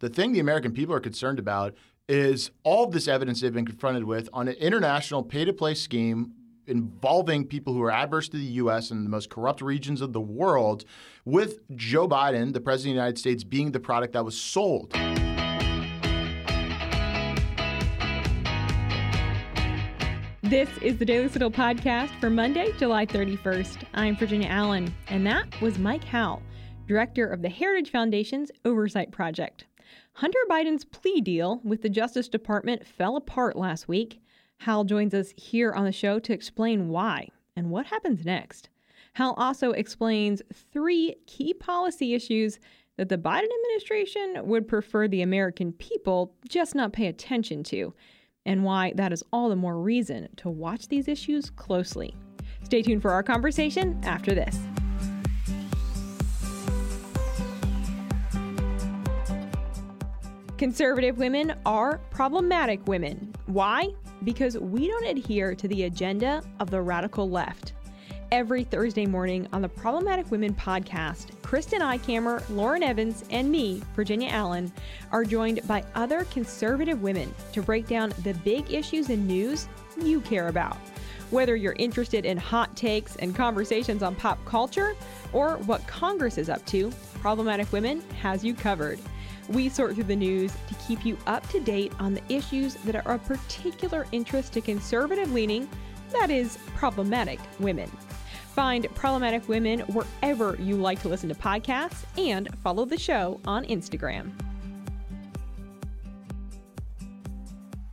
The 0.00 0.08
thing 0.08 0.30
the 0.30 0.38
American 0.38 0.70
people 0.70 0.94
are 0.94 1.00
concerned 1.00 1.40
about 1.40 1.74
is 2.08 2.52
all 2.62 2.86
this 2.86 3.08
evidence 3.08 3.40
they've 3.40 3.52
been 3.52 3.66
confronted 3.66 4.04
with 4.04 4.28
on 4.32 4.46
an 4.46 4.54
international 4.54 5.24
pay 5.24 5.44
to 5.44 5.52
play 5.52 5.74
scheme 5.74 6.34
involving 6.68 7.44
people 7.44 7.72
who 7.72 7.82
are 7.82 7.90
adverse 7.90 8.28
to 8.28 8.36
the 8.36 8.44
U.S. 8.44 8.92
and 8.92 9.04
the 9.04 9.10
most 9.10 9.28
corrupt 9.28 9.60
regions 9.60 10.00
of 10.00 10.12
the 10.12 10.20
world, 10.20 10.84
with 11.24 11.58
Joe 11.74 12.06
Biden, 12.06 12.52
the 12.52 12.60
President 12.60 12.92
of 12.92 12.94
the 12.94 13.00
United 13.00 13.18
States, 13.18 13.42
being 13.42 13.72
the 13.72 13.80
product 13.80 14.12
that 14.12 14.24
was 14.24 14.40
sold. 14.40 14.92
This 20.42 20.68
is 20.80 20.96
the 20.98 21.04
Daily 21.04 21.28
Signal 21.28 21.50
podcast 21.50 22.18
for 22.20 22.30
Monday, 22.30 22.70
July 22.78 23.04
31st. 23.04 23.82
I'm 23.94 24.16
Virginia 24.16 24.48
Allen, 24.48 24.94
and 25.08 25.26
that 25.26 25.60
was 25.60 25.76
Mike 25.78 26.04
Howell, 26.04 26.42
director 26.86 27.26
of 27.26 27.42
the 27.42 27.48
Heritage 27.48 27.90
Foundation's 27.90 28.52
Oversight 28.64 29.10
Project. 29.10 29.64
Hunter 30.18 30.40
Biden's 30.50 30.84
plea 30.84 31.20
deal 31.20 31.60
with 31.62 31.82
the 31.82 31.88
Justice 31.88 32.26
Department 32.26 32.84
fell 32.84 33.14
apart 33.14 33.54
last 33.54 33.86
week. 33.86 34.20
Howell 34.56 34.82
joins 34.82 35.14
us 35.14 35.32
here 35.36 35.70
on 35.72 35.84
the 35.84 35.92
show 35.92 36.18
to 36.18 36.32
explain 36.32 36.88
why 36.88 37.28
and 37.54 37.70
what 37.70 37.86
happens 37.86 38.24
next. 38.24 38.68
Howell 39.12 39.34
also 39.36 39.70
explains 39.70 40.42
three 40.72 41.14
key 41.28 41.54
policy 41.54 42.14
issues 42.14 42.58
that 42.96 43.08
the 43.08 43.16
Biden 43.16 43.46
administration 43.46 44.48
would 44.48 44.66
prefer 44.66 45.06
the 45.06 45.22
American 45.22 45.72
people 45.72 46.34
just 46.48 46.74
not 46.74 46.92
pay 46.92 47.06
attention 47.06 47.62
to 47.62 47.94
and 48.44 48.64
why 48.64 48.92
that 48.96 49.12
is 49.12 49.22
all 49.32 49.48
the 49.48 49.54
more 49.54 49.78
reason 49.78 50.30
to 50.38 50.48
watch 50.48 50.88
these 50.88 51.06
issues 51.06 51.48
closely. 51.48 52.12
Stay 52.64 52.82
tuned 52.82 53.02
for 53.02 53.12
our 53.12 53.22
conversation 53.22 54.00
after 54.02 54.34
this. 54.34 54.58
Conservative 60.58 61.18
women 61.18 61.54
are 61.64 61.98
problematic 62.10 62.84
women. 62.88 63.32
Why? 63.46 63.90
Because 64.24 64.58
we 64.58 64.88
don't 64.88 65.06
adhere 65.06 65.54
to 65.54 65.68
the 65.68 65.84
agenda 65.84 66.42
of 66.58 66.68
the 66.68 66.82
radical 66.82 67.30
left. 67.30 67.74
Every 68.32 68.64
Thursday 68.64 69.06
morning 69.06 69.46
on 69.52 69.62
the 69.62 69.68
Problematic 69.68 70.28
Women 70.32 70.52
podcast, 70.54 71.40
Kristen 71.42 71.80
Eichamer, 71.80 72.42
Lauren 72.50 72.82
Evans, 72.82 73.24
and 73.30 73.52
me, 73.52 73.80
Virginia 73.94 74.30
Allen, 74.30 74.72
are 75.12 75.22
joined 75.22 75.60
by 75.68 75.84
other 75.94 76.24
conservative 76.24 77.02
women 77.02 77.32
to 77.52 77.62
break 77.62 77.86
down 77.86 78.12
the 78.24 78.34
big 78.34 78.68
issues 78.72 79.10
and 79.10 79.28
news 79.28 79.68
you 80.02 80.20
care 80.20 80.48
about. 80.48 80.76
Whether 81.30 81.54
you're 81.54 81.76
interested 81.78 82.26
in 82.26 82.36
hot 82.36 82.76
takes 82.76 83.14
and 83.16 83.32
conversations 83.32 84.02
on 84.02 84.16
pop 84.16 84.44
culture 84.44 84.96
or 85.32 85.58
what 85.58 85.86
Congress 85.86 86.36
is 86.36 86.50
up 86.50 86.66
to, 86.66 86.90
Problematic 87.20 87.70
Women 87.70 88.02
has 88.20 88.42
you 88.42 88.54
covered. 88.54 88.98
We 89.48 89.68
sort 89.68 89.94
through 89.94 90.04
the 90.04 90.16
news 90.16 90.52
to 90.68 90.74
keep 90.86 91.04
you 91.04 91.16
up 91.26 91.48
to 91.50 91.60
date 91.60 91.92
on 91.98 92.14
the 92.14 92.22
issues 92.28 92.74
that 92.74 92.94
are 92.96 93.14
of 93.14 93.24
particular 93.24 94.06
interest 94.12 94.52
to 94.54 94.60
conservative 94.60 95.32
leaning, 95.32 95.68
that 96.12 96.30
is, 96.30 96.58
problematic 96.76 97.40
women. 97.58 97.90
Find 98.54 98.92
Problematic 98.94 99.48
Women 99.48 99.80
wherever 99.80 100.56
you 100.56 100.74
like 100.76 101.00
to 101.02 101.08
listen 101.08 101.28
to 101.28 101.34
podcasts 101.34 102.04
and 102.18 102.48
follow 102.62 102.84
the 102.84 102.98
show 102.98 103.40
on 103.46 103.64
Instagram. 103.66 104.32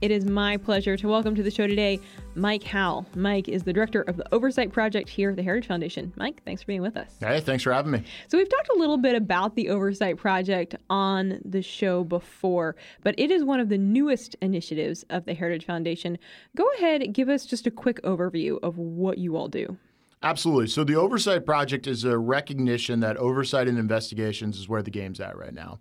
It 0.06 0.12
is 0.12 0.24
my 0.24 0.58
pleasure 0.58 0.96
to 0.96 1.08
welcome 1.08 1.34
to 1.34 1.42
the 1.42 1.50
show 1.50 1.66
today 1.66 2.00
Mike 2.36 2.62
Howell. 2.62 3.08
Mike 3.16 3.50
is 3.50 3.64
the 3.64 3.74
director 3.74 4.04
of 4.04 4.18
the 4.18 4.36
Oversight 4.36 4.72
Project 4.72 5.10
here 5.10 5.32
at 5.32 5.36
the 5.36 5.42
Heritage 5.42 5.68
Foundation. 5.68 6.14
Mike, 6.16 6.44
thanks 6.46 6.62
for 6.62 6.68
being 6.68 6.84
with 6.84 6.96
us. 6.96 7.10
Hey, 7.20 7.40
thanks 7.40 7.64
for 7.64 7.74
having 7.74 7.92
me. 7.92 8.04
So, 8.28 8.38
we've 8.38 8.48
talked 8.48 8.70
a 8.70 8.78
little 8.78 9.00
bit 9.00 9.16
about 9.16 9.56
the 9.56 9.70
Oversight 9.70 10.18
Project 10.18 10.76
on 10.92 11.42
the 11.44 11.64
show 11.64 12.04
before, 12.04 12.76
but 13.02 13.16
it 13.18 13.32
is 13.32 13.44
one 13.44 13.60
of 13.60 13.70
the 13.70 13.80
newest 13.80 14.36
initiatives 14.44 15.06
of 15.10 15.26
the 15.26 15.34
Heritage 15.34 15.66
Foundation. 15.66 16.20
Go 16.56 16.70
ahead, 16.78 17.12
give 17.12 17.28
us 17.28 17.44
just 17.44 17.66
a 17.66 17.72
quick 17.72 18.00
overview 18.04 18.60
of 18.62 18.78
what 18.78 19.18
you 19.18 19.36
all 19.36 19.48
do. 19.48 19.76
Absolutely. 20.22 20.68
So 20.68 20.84
the 20.84 20.98
Oversight 20.98 21.48
Project 21.48 21.88
is 21.88 22.04
a 22.04 22.16
recognition 22.16 23.00
that 23.00 23.18
oversight 23.18 23.68
and 23.68 23.80
investigations 23.80 24.60
is 24.60 24.70
where 24.70 24.84
the 24.84 24.92
game's 24.92 25.20
at 25.20 25.36
right 25.36 25.54
now. 25.54 25.80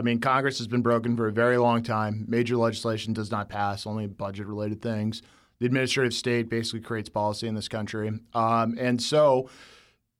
I 0.00 0.02
mean, 0.02 0.18
Congress 0.18 0.56
has 0.56 0.66
been 0.66 0.80
broken 0.80 1.14
for 1.14 1.28
a 1.28 1.32
very 1.32 1.58
long 1.58 1.82
time. 1.82 2.24
Major 2.26 2.56
legislation 2.56 3.12
does 3.12 3.30
not 3.30 3.50
pass, 3.50 3.86
only 3.86 4.06
budget 4.06 4.46
related 4.46 4.80
things. 4.80 5.20
The 5.58 5.66
administrative 5.66 6.14
state 6.14 6.48
basically 6.48 6.80
creates 6.80 7.10
policy 7.10 7.46
in 7.46 7.54
this 7.54 7.68
country. 7.68 8.10
Um, 8.32 8.78
and 8.80 9.02
so 9.02 9.50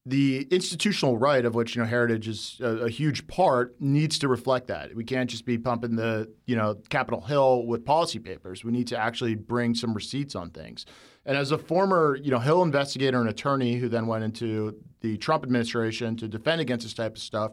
the 0.04 0.46
institutional 0.50 1.16
right 1.16 1.46
of 1.46 1.54
which 1.54 1.74
you 1.74 1.80
know 1.80 1.88
heritage 1.88 2.28
is 2.28 2.58
a, 2.60 2.84
a, 2.84 2.90
huge 2.90 3.26
part 3.26 3.74
needs 3.80 4.18
to 4.18 4.28
reflect 4.28 4.66
that 4.66 4.94
we 4.94 5.04
can't 5.04 5.28
just 5.28 5.44
be 5.44 5.58
pumping 5.58 5.94
the 5.94 6.30
you 6.46 6.56
know 6.56 6.74
capitol 6.88 7.20
hill 7.20 7.66
with 7.66 7.84
policy 7.84 8.18
papers 8.18 8.64
we 8.64 8.72
need 8.72 8.86
to 8.86 8.96
actually 8.96 9.34
bring 9.34 9.74
some 9.74 9.92
receipts 9.92 10.34
on 10.34 10.48
things 10.48 10.86
and 11.26 11.36
as 11.36 11.50
a 11.50 11.58
former 11.58 12.16
you 12.22 12.30
know 12.30 12.38
hill 12.38 12.62
investigator 12.62 13.20
and 13.20 13.28
attorney 13.28 13.74
who 13.74 13.90
then 13.90 14.06
went 14.06 14.24
into 14.24 14.74
the 15.02 15.18
trump 15.18 15.44
administration 15.44 16.16
to 16.16 16.26
defend 16.26 16.62
against 16.62 16.86
this 16.86 16.94
type 16.94 17.16
of 17.16 17.22
stuff 17.22 17.52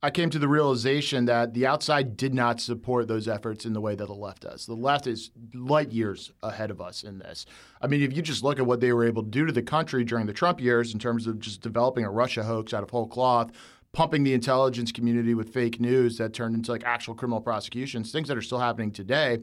I 0.00 0.10
came 0.10 0.30
to 0.30 0.38
the 0.38 0.46
realization 0.46 1.24
that 1.24 1.54
the 1.54 1.66
outside 1.66 2.16
did 2.16 2.32
not 2.32 2.60
support 2.60 3.08
those 3.08 3.26
efforts 3.26 3.66
in 3.66 3.72
the 3.72 3.80
way 3.80 3.96
that 3.96 4.06
the 4.06 4.14
left 4.14 4.42
does. 4.42 4.64
The 4.64 4.74
left 4.74 5.08
is 5.08 5.32
light 5.52 5.90
years 5.90 6.30
ahead 6.40 6.70
of 6.70 6.80
us 6.80 7.02
in 7.02 7.18
this. 7.18 7.46
I 7.82 7.88
mean, 7.88 8.02
if 8.02 8.14
you 8.16 8.22
just 8.22 8.44
look 8.44 8.60
at 8.60 8.66
what 8.66 8.78
they 8.80 8.92
were 8.92 9.04
able 9.04 9.24
to 9.24 9.28
do 9.28 9.44
to 9.44 9.50
the 9.50 9.60
country 9.60 10.04
during 10.04 10.26
the 10.26 10.32
Trump 10.32 10.60
years 10.60 10.92
in 10.92 11.00
terms 11.00 11.26
of 11.26 11.40
just 11.40 11.62
developing 11.62 12.04
a 12.04 12.10
Russia 12.10 12.44
hoax 12.44 12.72
out 12.72 12.84
of 12.84 12.90
whole 12.90 13.08
cloth, 13.08 13.50
pumping 13.92 14.22
the 14.22 14.34
intelligence 14.34 14.92
community 14.92 15.34
with 15.34 15.52
fake 15.52 15.80
news 15.80 16.16
that 16.18 16.32
turned 16.32 16.54
into 16.54 16.70
like 16.70 16.84
actual 16.84 17.16
criminal 17.16 17.40
prosecutions, 17.40 18.12
things 18.12 18.28
that 18.28 18.36
are 18.36 18.42
still 18.42 18.60
happening 18.60 18.92
today, 18.92 19.38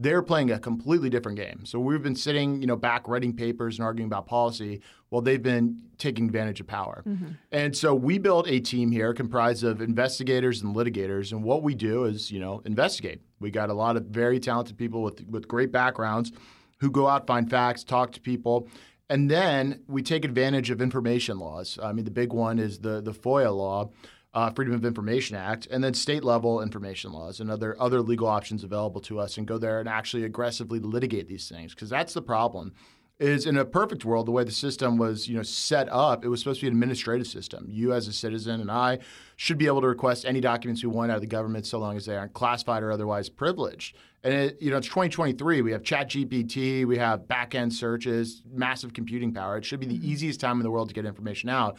they're 0.00 0.22
playing 0.22 0.50
a 0.50 0.58
completely 0.58 1.10
different 1.10 1.36
game. 1.36 1.66
So 1.66 1.78
we've 1.78 2.02
been 2.02 2.16
sitting, 2.16 2.62
you 2.62 2.66
know, 2.66 2.74
back 2.74 3.06
writing 3.06 3.34
papers 3.34 3.78
and 3.78 3.84
arguing 3.84 4.06
about 4.06 4.26
policy 4.26 4.80
while 5.10 5.20
they've 5.20 5.42
been 5.42 5.82
taking 5.98 6.24
advantage 6.24 6.58
of 6.58 6.66
power. 6.66 7.02
Mm-hmm. 7.06 7.32
And 7.52 7.76
so 7.76 7.94
we 7.94 8.16
built 8.16 8.48
a 8.48 8.60
team 8.60 8.90
here 8.90 9.12
comprised 9.12 9.62
of 9.62 9.82
investigators 9.82 10.62
and 10.62 10.74
litigators. 10.74 11.32
And 11.32 11.44
what 11.44 11.62
we 11.62 11.74
do 11.74 12.04
is, 12.04 12.30
you 12.30 12.40
know, 12.40 12.62
investigate. 12.64 13.20
We 13.40 13.50
got 13.50 13.68
a 13.68 13.74
lot 13.74 13.98
of 13.98 14.04
very 14.06 14.40
talented 14.40 14.78
people 14.78 15.02
with 15.02 15.22
with 15.28 15.46
great 15.46 15.70
backgrounds 15.70 16.32
who 16.78 16.90
go 16.90 17.06
out, 17.06 17.26
find 17.26 17.50
facts, 17.50 17.84
talk 17.84 18.12
to 18.12 18.20
people. 18.20 18.68
And 19.10 19.30
then 19.30 19.82
we 19.86 20.02
take 20.02 20.24
advantage 20.24 20.70
of 20.70 20.80
information 20.80 21.38
laws. 21.38 21.78
I 21.82 21.92
mean, 21.92 22.06
the 22.06 22.10
big 22.10 22.32
one 22.32 22.58
is 22.58 22.78
the 22.78 23.02
the 23.02 23.12
FOIA 23.12 23.54
law, 23.54 23.90
uh, 24.32 24.50
Freedom 24.50 24.74
of 24.74 24.84
Information 24.84 25.36
Act, 25.36 25.66
and 25.70 25.82
then 25.82 25.94
state 25.94 26.22
level 26.22 26.62
information 26.62 27.12
laws 27.12 27.40
and 27.40 27.50
other 27.50 27.80
other 27.80 28.00
legal 28.00 28.28
options 28.28 28.62
available 28.62 29.00
to 29.02 29.18
us, 29.18 29.36
and 29.36 29.46
go 29.46 29.58
there 29.58 29.80
and 29.80 29.88
actually 29.88 30.24
aggressively 30.24 30.78
litigate 30.78 31.28
these 31.28 31.48
things 31.48 31.74
because 31.74 31.90
that's 31.90 32.14
the 32.14 32.22
problem. 32.22 32.72
Is 33.18 33.44
in 33.44 33.58
a 33.58 33.66
perfect 33.66 34.06
world, 34.06 34.26
the 34.26 34.30
way 34.30 34.44
the 34.44 34.50
system 34.50 34.96
was, 34.96 35.28
you 35.28 35.36
know, 35.36 35.42
set 35.42 35.90
up, 35.90 36.24
it 36.24 36.28
was 36.28 36.40
supposed 36.40 36.60
to 36.60 36.64
be 36.64 36.68
an 36.68 36.72
administrative 36.72 37.26
system. 37.26 37.66
You, 37.68 37.92
as 37.92 38.08
a 38.08 38.14
citizen, 38.14 38.62
and 38.62 38.70
I 38.70 39.00
should 39.36 39.58
be 39.58 39.66
able 39.66 39.82
to 39.82 39.88
request 39.88 40.24
any 40.24 40.40
documents 40.40 40.82
we 40.82 40.88
want 40.88 41.10
out 41.10 41.16
of 41.16 41.20
the 41.20 41.26
government, 41.26 41.66
so 41.66 41.78
long 41.78 41.98
as 41.98 42.06
they 42.06 42.16
aren't 42.16 42.32
classified 42.32 42.82
or 42.82 42.90
otherwise 42.90 43.28
privileged. 43.28 43.94
And 44.24 44.32
it, 44.32 44.62
you 44.62 44.70
know, 44.70 44.78
it's 44.78 44.86
2023. 44.86 45.60
We 45.60 45.72
have 45.72 45.82
ChatGPT, 45.82 46.86
we 46.86 46.96
have 46.96 47.28
back-end 47.28 47.74
searches, 47.74 48.42
massive 48.50 48.94
computing 48.94 49.34
power. 49.34 49.58
It 49.58 49.66
should 49.66 49.80
be 49.80 49.86
the 49.86 49.98
mm-hmm. 49.98 50.12
easiest 50.12 50.40
time 50.40 50.56
in 50.56 50.62
the 50.62 50.70
world 50.70 50.88
to 50.88 50.94
get 50.94 51.04
information 51.04 51.50
out, 51.50 51.76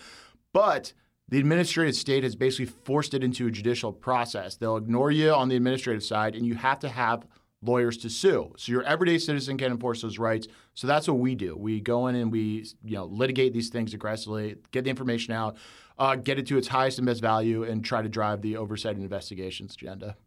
but 0.53 0.93
the 1.31 1.39
administrative 1.39 1.95
state 1.95 2.23
has 2.23 2.35
basically 2.35 2.65
forced 2.83 3.13
it 3.13 3.23
into 3.23 3.47
a 3.47 3.51
judicial 3.51 3.91
process. 3.91 4.57
They'll 4.57 4.77
ignore 4.77 5.11
you 5.11 5.31
on 5.31 5.47
the 5.47 5.55
administrative 5.55 6.03
side, 6.03 6.35
and 6.35 6.45
you 6.45 6.55
have 6.55 6.79
to 6.79 6.89
have 6.89 7.25
lawyers 7.63 7.97
to 7.97 8.09
sue. 8.09 8.53
So 8.57 8.71
your 8.71 8.83
everyday 8.83 9.17
citizen 9.17 9.57
can 9.57 9.71
enforce 9.71 10.01
those 10.01 10.19
rights. 10.19 10.47
So 10.73 10.87
that's 10.87 11.07
what 11.07 11.19
we 11.19 11.35
do. 11.35 11.55
We 11.55 11.79
go 11.79 12.07
in 12.07 12.15
and 12.15 12.31
we 12.31 12.67
you 12.83 12.95
know 12.95 13.05
litigate 13.05 13.53
these 13.53 13.69
things 13.69 13.93
aggressively, 13.93 14.57
get 14.71 14.83
the 14.83 14.89
information 14.89 15.33
out, 15.33 15.57
uh, 15.97 16.15
get 16.15 16.37
it 16.37 16.47
to 16.47 16.57
its 16.57 16.67
highest 16.67 16.97
and 16.97 17.05
best 17.05 17.21
value, 17.21 17.63
and 17.63 17.83
try 17.85 18.01
to 18.01 18.09
drive 18.09 18.41
the 18.41 18.57
oversight 18.57 18.95
and 18.95 19.03
investigations 19.03 19.75
agenda. 19.75 20.17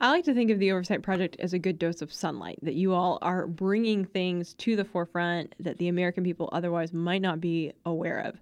I 0.00 0.10
like 0.10 0.24
to 0.24 0.34
think 0.34 0.50
of 0.50 0.58
the 0.58 0.70
Oversight 0.72 1.02
Project 1.02 1.36
as 1.38 1.54
a 1.54 1.58
good 1.58 1.78
dose 1.78 2.02
of 2.02 2.12
sunlight, 2.12 2.58
that 2.62 2.74
you 2.74 2.92
all 2.92 3.18
are 3.22 3.46
bringing 3.46 4.04
things 4.04 4.52
to 4.54 4.76
the 4.76 4.84
forefront 4.84 5.54
that 5.58 5.78
the 5.78 5.88
American 5.88 6.22
people 6.22 6.50
otherwise 6.52 6.92
might 6.92 7.22
not 7.22 7.40
be 7.40 7.72
aware 7.86 8.18
of. 8.18 8.38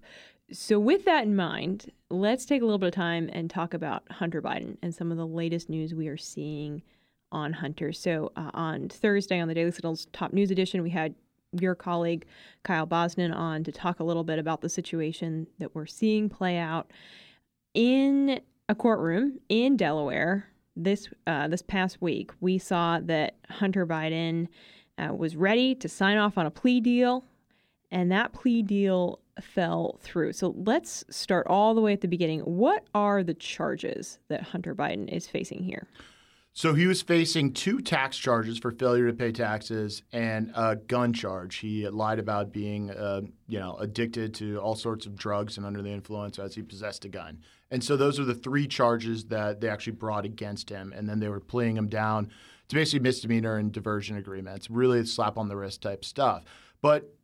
So, 0.51 0.79
with 0.79 1.05
that 1.05 1.23
in 1.23 1.35
mind, 1.35 1.91
let's 2.09 2.45
take 2.45 2.61
a 2.61 2.65
little 2.65 2.77
bit 2.77 2.87
of 2.87 2.93
time 2.93 3.29
and 3.31 3.49
talk 3.49 3.73
about 3.73 4.03
Hunter 4.11 4.41
Biden 4.41 4.77
and 4.81 4.93
some 4.93 5.11
of 5.11 5.17
the 5.17 5.25
latest 5.25 5.69
news 5.69 5.93
we 5.93 6.07
are 6.07 6.17
seeing 6.17 6.83
on 7.31 7.53
Hunter. 7.53 7.93
So, 7.93 8.31
uh, 8.35 8.51
on 8.53 8.89
Thursday 8.89 9.39
on 9.39 9.47
the 9.47 9.53
Daily 9.53 9.71
Signal's 9.71 10.07
top 10.13 10.33
news 10.33 10.51
edition, 10.51 10.83
we 10.83 10.89
had 10.89 11.15
your 11.59 11.75
colleague 11.75 12.25
Kyle 12.63 12.85
Brosnan 12.85 13.31
on 13.31 13.63
to 13.63 13.71
talk 13.71 13.99
a 13.99 14.03
little 14.03 14.23
bit 14.23 14.39
about 14.39 14.61
the 14.61 14.69
situation 14.69 15.47
that 15.59 15.73
we're 15.75 15.85
seeing 15.85 16.29
play 16.29 16.57
out 16.57 16.91
in 17.73 18.41
a 18.69 18.75
courtroom 18.75 19.39
in 19.49 19.77
Delaware 19.77 20.47
this 20.75 21.09
uh, 21.27 21.47
this 21.47 21.61
past 21.61 22.01
week. 22.01 22.31
We 22.39 22.57
saw 22.57 22.99
that 23.03 23.35
Hunter 23.49 23.85
Biden 23.85 24.47
uh, 24.97 25.13
was 25.13 25.35
ready 25.35 25.75
to 25.75 25.89
sign 25.89 26.17
off 26.17 26.37
on 26.37 26.45
a 26.45 26.51
plea 26.51 26.79
deal, 26.81 27.23
and 27.91 28.11
that 28.11 28.33
plea 28.33 28.61
deal 28.61 29.19
fell 29.41 29.99
through. 30.01 30.33
So 30.33 30.53
let's 30.57 31.03
start 31.09 31.47
all 31.47 31.73
the 31.73 31.81
way 31.81 31.93
at 31.93 32.01
the 32.01 32.07
beginning. 32.07 32.41
What 32.41 32.85
are 32.93 33.23
the 33.23 33.33
charges 33.33 34.19
that 34.27 34.41
Hunter 34.41 34.75
Biden 34.75 35.11
is 35.11 35.27
facing 35.27 35.63
here? 35.63 35.87
So 36.55 36.75
he 36.75 36.85
was 36.85 37.01
facing 37.01 37.53
two 37.53 37.81
tax 37.81 38.15
charges 38.15 38.59
for 38.59 38.69
failure 38.71 39.07
to 39.07 39.13
pay 39.13 39.31
taxes 39.31 40.03
and 40.11 40.51
a 40.55 40.75
gun 40.75 41.11
charge. 41.11 41.55
He 41.55 41.89
lied 41.89 42.19
about 42.19 42.53
being, 42.53 42.91
uh, 42.91 43.21
you 43.47 43.59
know, 43.59 43.75
addicted 43.77 44.35
to 44.35 44.59
all 44.59 44.75
sorts 44.75 45.07
of 45.07 45.15
drugs 45.15 45.57
and 45.57 45.65
under 45.65 45.81
the 45.81 45.89
influence 45.89 46.37
as 46.37 46.53
he 46.53 46.61
possessed 46.61 47.05
a 47.05 47.09
gun. 47.09 47.39
And 47.71 47.83
so 47.83 47.97
those 47.97 48.19
are 48.19 48.23
the 48.23 48.35
three 48.35 48.67
charges 48.67 49.25
that 49.25 49.61
they 49.61 49.67
actually 49.67 49.93
brought 49.93 50.25
against 50.25 50.69
him. 50.69 50.93
And 50.95 51.09
then 51.09 51.19
they 51.19 51.27
were 51.27 51.39
pleading 51.39 51.75
him 51.75 51.87
down 51.87 52.29
to 52.67 52.75
basically 52.75 52.99
misdemeanor 52.99 53.57
and 53.57 53.71
diversion 53.71 54.15
agreements, 54.15 54.69
really 54.69 55.03
slap 55.07 55.39
on 55.39 55.47
the 55.47 55.55
wrist 55.55 55.81
type 55.81 56.05
stuff. 56.05 56.43
But 56.83 57.15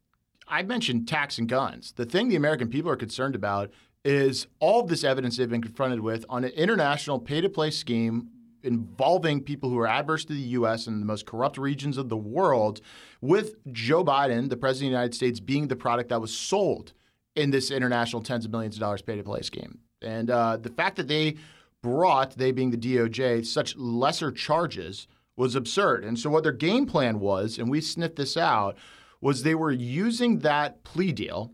I 0.49 0.63
mentioned 0.63 1.07
tax 1.07 1.37
and 1.37 1.47
guns. 1.47 1.93
The 1.93 2.05
thing 2.05 2.29
the 2.29 2.35
American 2.35 2.69
people 2.69 2.91
are 2.91 2.95
concerned 2.95 3.35
about 3.35 3.71
is 4.03 4.47
all 4.59 4.81
of 4.81 4.87
this 4.87 5.03
evidence 5.03 5.37
they've 5.37 5.49
been 5.49 5.61
confronted 5.61 5.99
with 5.99 6.25
on 6.29 6.43
an 6.43 6.51
international 6.51 7.19
pay 7.19 7.41
to 7.41 7.49
play 7.49 7.69
scheme 7.69 8.29
involving 8.63 9.41
people 9.41 9.69
who 9.69 9.77
are 9.77 9.87
adverse 9.87 10.25
to 10.25 10.33
the 10.33 10.39
U.S. 10.39 10.87
and 10.87 11.01
the 11.01 11.05
most 11.05 11.25
corrupt 11.25 11.57
regions 11.57 11.97
of 11.97 12.09
the 12.09 12.17
world, 12.17 12.81
with 13.21 13.55
Joe 13.71 14.03
Biden, 14.03 14.49
the 14.49 14.57
president 14.57 14.87
of 14.87 14.91
the 14.91 14.97
United 14.97 15.15
States, 15.15 15.39
being 15.39 15.67
the 15.67 15.75
product 15.75 16.09
that 16.09 16.19
was 16.19 16.35
sold 16.35 16.93
in 17.35 17.51
this 17.51 17.71
international 17.71 18.21
tens 18.21 18.45
of 18.45 18.51
millions 18.51 18.75
of 18.75 18.81
dollars 18.81 19.01
pay 19.01 19.15
to 19.15 19.23
play 19.23 19.41
scheme. 19.41 19.79
And 20.01 20.29
uh, 20.29 20.57
the 20.57 20.69
fact 20.69 20.97
that 20.97 21.07
they 21.07 21.35
brought, 21.81 22.37
they 22.37 22.51
being 22.51 22.71
the 22.71 22.77
DOJ, 22.77 23.45
such 23.45 23.77
lesser 23.77 24.31
charges 24.31 25.07
was 25.37 25.55
absurd. 25.55 26.03
And 26.03 26.19
so 26.19 26.29
what 26.29 26.43
their 26.43 26.51
game 26.51 26.85
plan 26.85 27.19
was, 27.19 27.57
and 27.57 27.69
we 27.69 27.79
sniffed 27.79 28.17
this 28.17 28.35
out, 28.35 28.77
was 29.21 29.43
they 29.43 29.55
were 29.55 29.71
using 29.71 30.39
that 30.39 30.83
plea 30.83 31.11
deal 31.11 31.53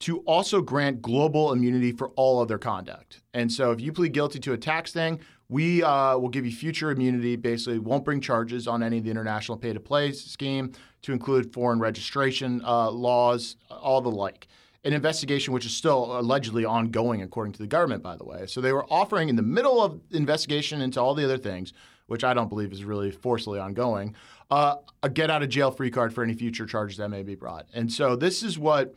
to 0.00 0.18
also 0.20 0.60
grant 0.60 1.00
global 1.00 1.52
immunity 1.52 1.92
for 1.92 2.10
all 2.10 2.40
of 2.40 2.48
their 2.48 2.58
conduct. 2.58 3.22
And 3.32 3.50
so 3.50 3.70
if 3.70 3.80
you 3.80 3.92
plead 3.92 4.12
guilty 4.12 4.38
to 4.40 4.52
a 4.52 4.58
tax 4.58 4.92
thing, 4.92 5.20
we 5.48 5.82
uh, 5.82 6.18
will 6.18 6.28
give 6.28 6.44
you 6.44 6.52
future 6.52 6.90
immunity, 6.90 7.36
basically 7.36 7.78
won't 7.78 8.04
bring 8.04 8.20
charges 8.20 8.66
on 8.66 8.82
any 8.82 8.98
of 8.98 9.04
the 9.04 9.10
international 9.10 9.56
pay 9.56 9.72
to 9.72 9.80
play 9.80 10.12
scheme 10.12 10.72
to 11.02 11.12
include 11.12 11.52
foreign 11.52 11.78
registration 11.78 12.62
uh, 12.64 12.90
laws, 12.90 13.56
all 13.70 14.00
the 14.00 14.10
like. 14.10 14.48
An 14.84 14.92
investigation 14.92 15.54
which 15.54 15.64
is 15.64 15.74
still 15.74 16.18
allegedly 16.18 16.64
ongoing, 16.64 17.22
according 17.22 17.52
to 17.54 17.58
the 17.58 17.66
government, 17.66 18.02
by 18.02 18.16
the 18.16 18.24
way. 18.24 18.46
So 18.46 18.60
they 18.60 18.72
were 18.72 18.84
offering 18.90 19.28
in 19.30 19.36
the 19.36 19.42
middle 19.42 19.82
of 19.82 20.00
investigation 20.10 20.82
into 20.82 21.00
all 21.00 21.14
the 21.14 21.24
other 21.24 21.38
things, 21.38 21.72
which 22.06 22.24
I 22.24 22.34
don't 22.34 22.48
believe 22.48 22.72
is 22.72 22.84
really 22.84 23.10
forcefully 23.10 23.58
ongoing, 23.58 24.14
uh, 24.50 24.76
a 25.02 25.08
get 25.08 25.30
out 25.30 25.42
of 25.42 25.48
jail 25.48 25.70
free 25.70 25.90
card 25.90 26.12
for 26.12 26.22
any 26.22 26.34
future 26.34 26.66
charges 26.66 26.98
that 26.98 27.08
may 27.08 27.22
be 27.22 27.34
brought. 27.34 27.66
And 27.72 27.92
so 27.92 28.16
this 28.16 28.42
is 28.42 28.58
what 28.58 28.94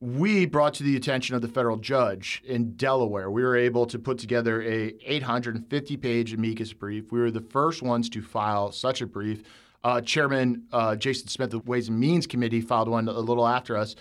we 0.00 0.46
brought 0.46 0.74
to 0.74 0.82
the 0.82 0.96
attention 0.96 1.36
of 1.36 1.42
the 1.42 1.48
federal 1.48 1.76
judge 1.76 2.42
in 2.46 2.72
Delaware. 2.72 3.30
We 3.30 3.42
were 3.42 3.56
able 3.56 3.84
to 3.86 3.98
put 3.98 4.18
together 4.18 4.62
a 4.62 4.94
850 5.04 5.96
page 5.98 6.32
amicus 6.32 6.72
brief. 6.72 7.12
We 7.12 7.20
were 7.20 7.30
the 7.30 7.42
first 7.42 7.82
ones 7.82 8.08
to 8.10 8.22
file 8.22 8.72
such 8.72 9.02
a 9.02 9.06
brief. 9.06 9.42
Uh, 9.84 10.00
Chairman 10.00 10.64
uh, 10.72 10.96
Jason 10.96 11.28
Smith 11.28 11.50
the 11.50 11.58
Ways 11.60 11.88
and 11.88 11.98
Means 11.98 12.26
Committee 12.26 12.60
filed 12.60 12.88
one 12.88 13.08
a 13.08 13.12
little 13.12 13.46
after 13.46 13.76
us. 13.76 13.94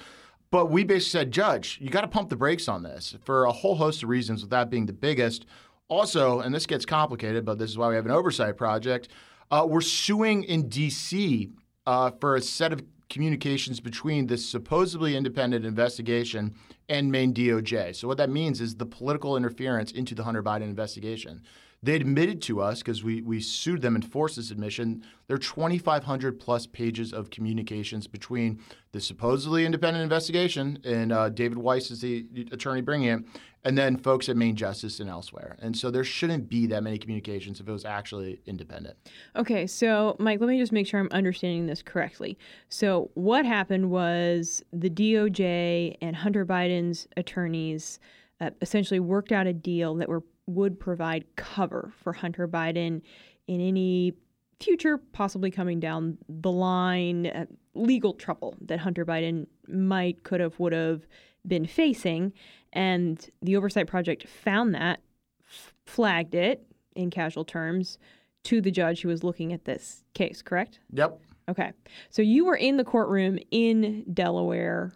But 0.51 0.71
we 0.71 0.83
basically 0.83 1.19
said, 1.19 1.31
Judge, 1.31 1.77
you 1.79 1.89
got 1.89 2.01
to 2.01 2.07
pump 2.07 2.29
the 2.29 2.35
brakes 2.35 2.67
on 2.67 2.81
this 2.81 3.15
for 3.23 3.45
a 3.45 3.51
whole 3.51 3.75
host 3.75 4.01
of 4.01 4.09
reasons, 4.09 4.41
with 4.41 4.49
that 4.49 4.69
being 4.69 4.87
the 4.87 4.93
biggest. 4.93 5.45
Also, 5.89 6.39
and 6.39 6.53
this 6.53 6.67
gets 6.67 6.85
complicated, 6.85 7.43
but 7.43 7.57
this 7.57 7.69
is 7.69 7.77
why 7.77 7.89
we 7.89 7.95
have 7.95 8.05
an 8.05 8.11
oversight 8.11 8.55
project, 8.55 9.09
uh, 9.51 9.65
we're 9.67 9.81
suing 9.81 10.43
in 10.43 10.69
D.C. 10.69 11.49
Uh, 11.85 12.11
for 12.21 12.35
a 12.35 12.41
set 12.41 12.71
of 12.71 12.83
communications 13.09 13.79
between 13.79 14.27
this 14.27 14.45
supposedly 14.45 15.15
independent 15.15 15.65
investigation 15.65 16.53
and 16.87 17.11
Main 17.11 17.33
DOJ. 17.33 17.95
So, 17.95 18.07
what 18.07 18.17
that 18.17 18.29
means 18.29 18.61
is 18.61 18.75
the 18.75 18.85
political 18.85 19.35
interference 19.35 19.91
into 19.91 20.13
the 20.13 20.23
Hunter 20.23 20.43
Biden 20.43 20.61
investigation. 20.61 21.41
They 21.81 21.95
admitted 21.95 22.41
to 22.43 22.61
us, 22.61 22.79
because 22.79 23.05
we, 23.05 23.21
we 23.21 23.39
sued 23.39 23.81
them 23.81 23.95
and 23.95 24.05
forced 24.05 24.35
this 24.35 24.51
admission, 24.51 25.01
there 25.27 25.35
are 25.35 25.39
2,500 25.39 26.37
plus 26.37 26.67
pages 26.67 27.13
of 27.13 27.29
communications 27.29 28.05
between 28.05 28.59
the 28.91 28.99
supposedly 28.99 29.65
independent 29.65 30.03
investigation, 30.03 30.79
and 30.83 31.13
uh, 31.13 31.29
David 31.29 31.57
Weiss 31.57 31.89
is 31.89 32.01
the 32.01 32.27
attorney 32.51 32.81
bringing 32.81 33.07
it, 33.07 33.23
and 33.63 33.77
then 33.77 33.97
folks 33.97 34.29
at 34.29 34.37
Main 34.37 34.55
Justice 34.55 34.99
and 34.99 35.09
elsewhere. 35.09 35.57
And 35.59 35.75
so 35.75 35.91
there 35.91 36.03
shouldn't 36.03 36.49
be 36.49 36.65
that 36.67 36.83
many 36.83 36.97
communications 36.97 37.59
if 37.59 37.67
it 37.67 37.71
was 37.71 37.85
actually 37.85 38.41
independent. 38.45 38.97
Okay, 39.35 39.67
so 39.67 40.15
Mike, 40.19 40.39
let 40.39 40.47
me 40.47 40.57
just 40.57 40.71
make 40.71 40.87
sure 40.87 40.99
I'm 40.99 41.09
understanding 41.11 41.67
this 41.67 41.81
correctly. 41.81 42.37
So 42.69 43.11
what 43.15 43.45
happened 43.45 43.91
was 43.91 44.63
the 44.71 44.89
DOJ 44.89 45.97
and 46.01 46.15
Hunter 46.15 46.45
Biden's 46.45 47.07
attorneys 47.17 47.99
uh, 48.41 48.51
essentially 48.61 48.99
worked 48.99 49.31
out 49.31 49.47
a 49.47 49.53
deal 49.53 49.95
that 49.95 50.07
were 50.07 50.23
would 50.47 50.79
provide 50.79 51.25
cover 51.35 51.93
for 52.01 52.11
Hunter 52.11 52.47
Biden 52.47 53.01
in 53.47 53.61
any 53.61 54.13
future 54.59 54.97
possibly 54.97 55.51
coming 55.51 55.79
down 55.79 56.17
the 56.27 56.51
line 56.51 57.27
uh, 57.27 57.45
legal 57.75 58.13
trouble 58.13 58.55
that 58.61 58.79
Hunter 58.79 59.05
Biden 59.05 59.47
might, 59.67 60.23
could 60.23 60.41
have, 60.41 60.59
would 60.59 60.73
have 60.73 61.07
been 61.47 61.65
facing. 61.65 62.33
And 62.73 63.27
the 63.41 63.55
Oversight 63.55 63.87
Project 63.87 64.27
found 64.27 64.75
that, 64.75 64.99
f- 65.45 65.73
flagged 65.85 66.35
it 66.35 66.65
in 66.95 67.09
casual 67.09 67.45
terms 67.45 67.97
to 68.43 68.61
the 68.61 68.71
judge 68.71 69.01
who 69.01 69.09
was 69.09 69.23
looking 69.23 69.53
at 69.53 69.65
this 69.65 70.03
case, 70.13 70.41
correct? 70.41 70.79
Yep. 70.93 71.19
Okay. 71.49 71.71
So 72.09 72.21
you 72.21 72.45
were 72.45 72.55
in 72.55 72.77
the 72.77 72.83
courtroom 72.83 73.39
in 73.51 74.05
Delaware 74.13 74.93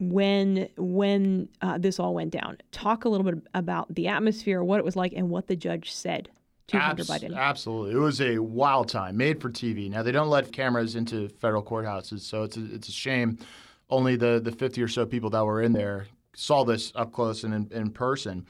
when 0.00 0.68
when 0.76 1.48
uh, 1.62 1.78
this 1.78 1.98
all 1.98 2.14
went 2.14 2.30
down. 2.30 2.58
Talk 2.72 3.04
a 3.04 3.08
little 3.08 3.24
bit 3.24 3.42
about 3.54 3.94
the 3.94 4.08
atmosphere, 4.08 4.62
what 4.62 4.78
it 4.78 4.84
was 4.84 4.96
like, 4.96 5.12
and 5.12 5.30
what 5.30 5.46
the 5.46 5.56
judge 5.56 5.92
said 5.92 6.30
to 6.68 6.76
Abs-. 6.76 7.10
Absolutely, 7.34 7.94
it 7.94 7.98
was 7.98 8.20
a 8.20 8.38
wild 8.38 8.88
time, 8.88 9.16
made 9.16 9.40
for 9.40 9.50
TV. 9.50 9.90
Now 9.90 10.02
they 10.02 10.12
don't 10.12 10.28
let 10.28 10.52
cameras 10.52 10.94
into 10.94 11.28
federal 11.28 11.62
courthouses, 11.62 12.20
so 12.20 12.42
it's 12.42 12.56
a, 12.56 12.74
it's 12.74 12.88
a 12.88 12.92
shame. 12.92 13.38
Only 13.90 14.16
the 14.16 14.40
the 14.42 14.52
50 14.52 14.82
or 14.82 14.88
so 14.88 15.06
people 15.06 15.30
that 15.30 15.44
were 15.44 15.62
in 15.62 15.72
there 15.72 16.06
saw 16.34 16.64
this 16.64 16.92
up 16.94 17.12
close 17.12 17.44
and 17.44 17.54
in, 17.54 17.68
in 17.72 17.90
person. 17.90 18.46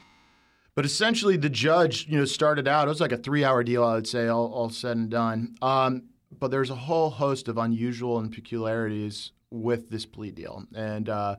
But 0.75 0.85
essentially, 0.85 1.35
the 1.35 1.49
judge, 1.49 2.07
you 2.07 2.17
know, 2.17 2.25
started 2.25 2.67
out. 2.67 2.87
It 2.87 2.89
was 2.89 3.01
like 3.01 3.11
a 3.11 3.17
three-hour 3.17 3.63
deal, 3.63 3.83
I 3.83 3.95
would 3.95 4.07
say, 4.07 4.27
all, 4.27 4.51
all 4.53 4.69
said 4.69 4.95
and 4.95 5.09
done. 5.09 5.55
Um, 5.61 6.03
but 6.37 6.51
there's 6.51 6.69
a 6.69 6.75
whole 6.75 7.09
host 7.09 7.47
of 7.47 7.57
unusual 7.57 8.19
and 8.19 8.31
peculiarities 8.31 9.31
with 9.51 9.89
this 9.89 10.05
plea 10.05 10.31
deal. 10.31 10.63
And 10.73 11.09
uh, 11.09 11.37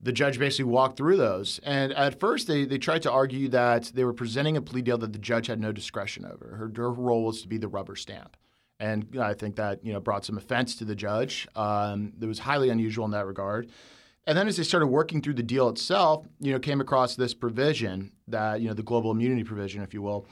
the 0.00 0.12
judge 0.12 0.38
basically 0.38 0.70
walked 0.70 0.96
through 0.96 1.16
those. 1.16 1.60
And 1.62 1.92
at 1.92 2.20
first, 2.20 2.46
they, 2.46 2.64
they 2.64 2.78
tried 2.78 3.02
to 3.02 3.10
argue 3.10 3.48
that 3.48 3.92
they 3.94 4.04
were 4.04 4.12
presenting 4.12 4.56
a 4.56 4.62
plea 4.62 4.82
deal 4.82 4.98
that 4.98 5.12
the 5.12 5.18
judge 5.18 5.46
had 5.46 5.60
no 5.60 5.72
discretion 5.72 6.24
over. 6.24 6.56
Her, 6.56 6.70
her 6.76 6.92
role 6.92 7.24
was 7.24 7.42
to 7.42 7.48
be 7.48 7.58
the 7.58 7.68
rubber 7.68 7.96
stamp. 7.96 8.36
And 8.80 9.18
I 9.20 9.34
think 9.34 9.56
that 9.56 9.84
you 9.84 9.92
know 9.92 10.00
brought 10.00 10.24
some 10.24 10.38
offense 10.38 10.76
to 10.76 10.84
the 10.84 10.94
judge. 10.94 11.48
Um, 11.56 12.12
it 12.20 12.26
was 12.26 12.38
highly 12.38 12.70
unusual 12.70 13.04
in 13.04 13.10
that 13.12 13.26
regard. 13.26 13.70
And 14.26 14.36
then 14.36 14.46
as 14.46 14.58
they 14.58 14.62
started 14.62 14.88
working 14.88 15.22
through 15.22 15.34
the 15.34 15.42
deal 15.42 15.70
itself, 15.70 16.26
you 16.38 16.52
know, 16.52 16.58
came 16.58 16.82
across 16.82 17.16
this 17.16 17.32
provision 17.32 18.12
that 18.28 18.60
you 18.60 18.68
know 18.68 18.74
the 18.74 18.82
global 18.82 19.10
immunity 19.10 19.42
provision, 19.42 19.82
if 19.82 19.94
you 19.94 20.02
will, 20.02 20.26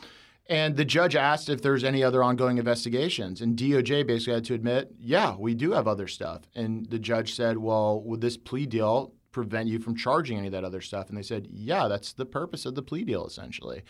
and 0.49 0.77
the 0.77 0.85
judge 0.85 1.17
asked 1.17 1.49
if 1.49 1.61
there's 1.61 1.83
any 1.83 2.05
other 2.05 2.23
ongoing 2.23 2.59
investigations. 2.59 3.41
And 3.41 3.57
DOJ 3.57 4.07
basically 4.07 4.35
had 4.35 4.45
to 4.45 4.55
admit, 4.55 4.95
yeah, 5.01 5.35
we 5.37 5.55
do 5.55 5.73
have 5.73 5.89
other 5.89 6.07
stuff. 6.07 6.43
And 6.55 6.87
the 6.87 6.99
judge 6.99 7.35
said, 7.35 7.59
well, 7.59 8.01
would 8.03 8.21
this 8.21 8.37
plea 8.37 8.67
deal 8.67 9.13
prevent 9.33 9.69
you 9.69 9.81
from 9.81 9.97
charging 9.97 10.39
any 10.39 10.47
of 10.47 10.53
that 10.53 10.65
other 10.65 10.81
stuff? 10.81 11.09
And 11.09 11.19
they 11.19 11.23
said, 11.23 11.49
yeah, 11.51 11.89
that's 11.89 12.13
the 12.13 12.27
purpose 12.27 12.65
of 12.65 12.77
the 12.77 12.83
plea 12.83 13.05
deal, 13.05 13.27
essentially. 13.27 13.83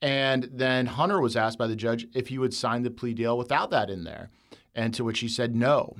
And 0.00 0.48
then 0.52 0.86
Hunter 0.86 1.20
was 1.20 1.36
asked 1.36 1.58
by 1.58 1.66
the 1.66 1.76
judge 1.76 2.06
if 2.14 2.28
he 2.28 2.38
would 2.38 2.54
sign 2.54 2.82
the 2.82 2.90
plea 2.90 3.14
deal 3.14 3.36
without 3.36 3.70
that 3.70 3.90
in 3.90 4.04
there. 4.04 4.30
And 4.74 4.94
to 4.94 5.04
which 5.04 5.20
he 5.20 5.28
said 5.28 5.56
no. 5.56 5.96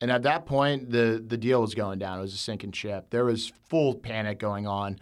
And 0.00 0.10
at 0.10 0.22
that 0.22 0.46
point, 0.46 0.90
the, 0.90 1.22
the 1.24 1.36
deal 1.36 1.60
was 1.60 1.74
going 1.74 1.98
down. 1.98 2.18
It 2.18 2.22
was 2.22 2.34
a 2.34 2.38
sinking 2.38 2.72
ship. 2.72 3.10
There 3.10 3.24
was 3.24 3.52
full 3.68 3.94
panic 3.94 4.38
going 4.38 4.66
on 4.66 4.98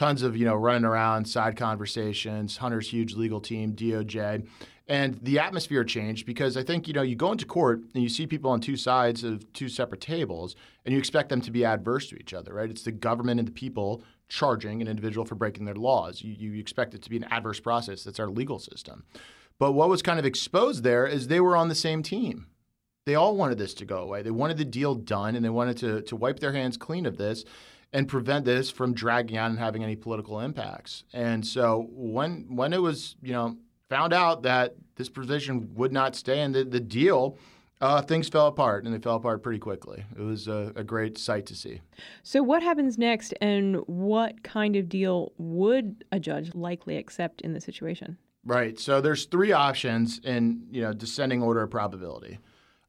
tons 0.00 0.22
of 0.22 0.34
you 0.34 0.46
know 0.46 0.54
running 0.54 0.86
around, 0.86 1.26
side 1.26 1.56
conversations, 1.56 2.56
Hunter's 2.56 2.88
huge 2.88 3.14
legal 3.14 3.38
team, 3.38 3.74
DOJ, 3.74 4.46
and 4.88 5.20
the 5.22 5.38
atmosphere 5.38 5.84
changed 5.84 6.24
because 6.24 6.56
I 6.56 6.62
think 6.62 6.88
you 6.88 6.94
know 6.94 7.02
you 7.02 7.16
go 7.16 7.32
into 7.32 7.44
court 7.44 7.82
and 7.94 8.02
you 8.02 8.08
see 8.08 8.26
people 8.26 8.50
on 8.50 8.62
two 8.62 8.78
sides 8.78 9.24
of 9.24 9.52
two 9.52 9.68
separate 9.68 10.00
tables, 10.00 10.56
and 10.86 10.94
you 10.94 10.98
expect 10.98 11.28
them 11.28 11.42
to 11.42 11.50
be 11.50 11.66
adverse 11.66 12.08
to 12.08 12.16
each 12.16 12.32
other, 12.32 12.54
right? 12.54 12.70
It's 12.70 12.82
the 12.82 12.92
government 12.92 13.40
and 13.40 13.48
the 13.48 13.52
people 13.52 14.02
charging 14.30 14.80
an 14.80 14.88
individual 14.88 15.26
for 15.26 15.34
breaking 15.34 15.66
their 15.66 15.74
laws. 15.74 16.22
You, 16.22 16.32
you 16.32 16.58
expect 16.58 16.94
it 16.94 17.02
to 17.02 17.10
be 17.10 17.18
an 17.18 17.24
adverse 17.24 17.60
process. 17.60 18.04
That's 18.04 18.20
our 18.20 18.30
legal 18.30 18.58
system. 18.58 19.04
But 19.58 19.72
what 19.72 19.90
was 19.90 20.00
kind 20.00 20.18
of 20.18 20.24
exposed 20.24 20.82
there 20.82 21.06
is 21.06 21.28
they 21.28 21.40
were 21.40 21.56
on 21.56 21.68
the 21.68 21.74
same 21.74 22.02
team. 22.02 22.46
They 23.04 23.14
all 23.14 23.36
wanted 23.36 23.58
this 23.58 23.74
to 23.74 23.84
go 23.84 23.98
away. 23.98 24.22
They 24.22 24.30
wanted 24.30 24.56
the 24.56 24.64
deal 24.64 24.94
done 24.94 25.36
and 25.36 25.44
they 25.44 25.50
wanted 25.50 25.76
to, 25.78 26.02
to 26.02 26.16
wipe 26.16 26.40
their 26.40 26.52
hands 26.52 26.78
clean 26.78 27.04
of 27.04 27.18
this 27.18 27.44
and 27.92 28.08
prevent 28.08 28.44
this 28.44 28.70
from 28.70 28.94
dragging 28.94 29.36
on 29.36 29.50
and 29.50 29.58
having 29.58 29.82
any 29.82 29.96
political 29.96 30.40
impacts. 30.40 31.04
And 31.12 31.46
so 31.46 31.88
when 31.90 32.46
when 32.54 32.72
it 32.72 32.80
was 32.80 33.16
you 33.20 33.32
know 33.32 33.56
found 33.88 34.12
out 34.12 34.42
that 34.42 34.76
this 34.94 35.08
provision 35.08 35.74
would 35.74 35.92
not 35.92 36.14
stay 36.14 36.40
in 36.40 36.52
the, 36.52 36.64
the 36.64 36.80
deal. 36.80 37.36
Uh, 37.80 38.02
things 38.02 38.28
fell 38.28 38.46
apart, 38.46 38.84
and 38.84 38.92
they 38.92 38.98
fell 38.98 39.16
apart 39.16 39.42
pretty 39.42 39.58
quickly. 39.58 40.04
It 40.14 40.20
was 40.20 40.48
a, 40.48 40.70
a, 40.76 40.84
great 40.84 41.16
sight 41.16 41.46
to 41.46 41.54
see. 41.54 41.80
So, 42.22 42.42
what 42.42 42.62
happens 42.62 42.98
next, 42.98 43.32
and 43.40 43.76
what 43.86 44.42
kind 44.42 44.76
of 44.76 44.86
deal 44.86 45.32
would 45.38 46.04
a 46.12 46.20
judge 46.20 46.54
likely 46.54 46.98
accept 46.98 47.40
in 47.40 47.54
this 47.54 47.64
situation? 47.64 48.18
Right. 48.44 48.78
So 48.78 49.00
there's 49.00 49.26
three 49.26 49.52
options 49.52 50.20
in 50.24 50.66
you 50.70 50.82
know 50.82 50.92
descending 50.92 51.42
order 51.42 51.62
of 51.62 51.70
probability. 51.70 52.38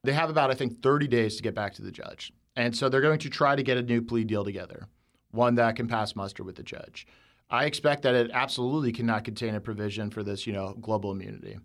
They 0.02 0.12
have 0.12 0.30
about 0.30 0.50
I 0.50 0.54
think 0.54 0.82
30 0.82 1.06
days 1.08 1.36
to 1.36 1.42
get 1.42 1.54
back 1.54 1.74
to 1.74 1.82
the 1.82 1.90
judge, 1.90 2.32
and 2.56 2.74
so 2.74 2.88
they're 2.88 3.00
going 3.00 3.18
to 3.20 3.30
try 3.30 3.54
to 3.54 3.62
get 3.62 3.76
a 3.76 3.82
new 3.82 4.02
plea 4.02 4.24
deal 4.24 4.44
together, 4.44 4.88
one 5.30 5.54
that 5.56 5.76
can 5.76 5.88
pass 5.88 6.16
muster 6.16 6.42
with 6.42 6.56
the 6.56 6.62
judge. 6.62 7.06
I 7.50 7.66
expect 7.66 8.02
that 8.02 8.14
it 8.14 8.30
absolutely 8.32 8.92
cannot 8.92 9.24
contain 9.24 9.54
a 9.54 9.60
provision 9.60 10.10
for 10.10 10.22
this 10.22 10.46
you 10.46 10.52
know 10.52 10.74
global 10.80 11.12
immunity. 11.12 11.58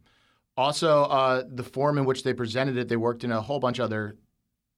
Also, 0.57 1.03
uh, 1.03 1.43
the 1.47 1.63
form 1.63 1.97
in 1.97 2.05
which 2.05 2.23
they 2.23 2.33
presented 2.33 2.77
it, 2.77 2.87
they 2.89 2.97
worked 2.97 3.23
in 3.23 3.31
a 3.31 3.41
whole 3.41 3.59
bunch 3.59 3.79
of 3.79 3.85
other 3.85 4.17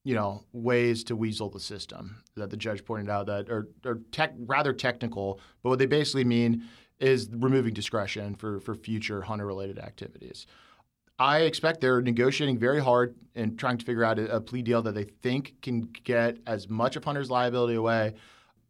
you 0.05 0.15
know 0.15 0.43
ways 0.53 1.03
to 1.03 1.15
weasel 1.15 1.49
the 1.49 1.59
system 1.59 2.23
that 2.35 2.49
the 2.49 2.57
judge 2.57 2.85
pointed 2.85 3.09
out 3.09 3.25
that 3.25 3.49
are, 3.49 3.67
are 3.85 3.99
tech, 4.11 4.33
rather 4.37 4.73
technical, 4.73 5.39
but 5.61 5.69
what 5.69 5.79
they 5.79 5.85
basically 5.85 6.23
mean 6.23 6.63
is 6.99 7.29
removing 7.31 7.73
discretion 7.73 8.35
for, 8.35 8.59
for 8.59 8.75
future 8.75 9.21
hunter 9.21 9.45
related 9.45 9.79
activities. 9.79 10.45
I 11.17 11.39
expect 11.39 11.81
they're 11.81 12.01
negotiating 12.01 12.57
very 12.57 12.79
hard 12.79 13.15
and 13.35 13.59
trying 13.59 13.77
to 13.77 13.85
figure 13.85 14.05
out 14.05 14.19
a, 14.19 14.37
a, 14.37 14.41
plea 14.41 14.61
deal 14.61 14.81
that 14.83 14.95
they 14.95 15.03
think 15.03 15.55
can 15.61 15.81
get 15.81 16.37
as 16.47 16.69
much 16.69 16.95
of 16.95 17.03
Hunter's 17.03 17.29
liability 17.29 17.75
away 17.75 18.13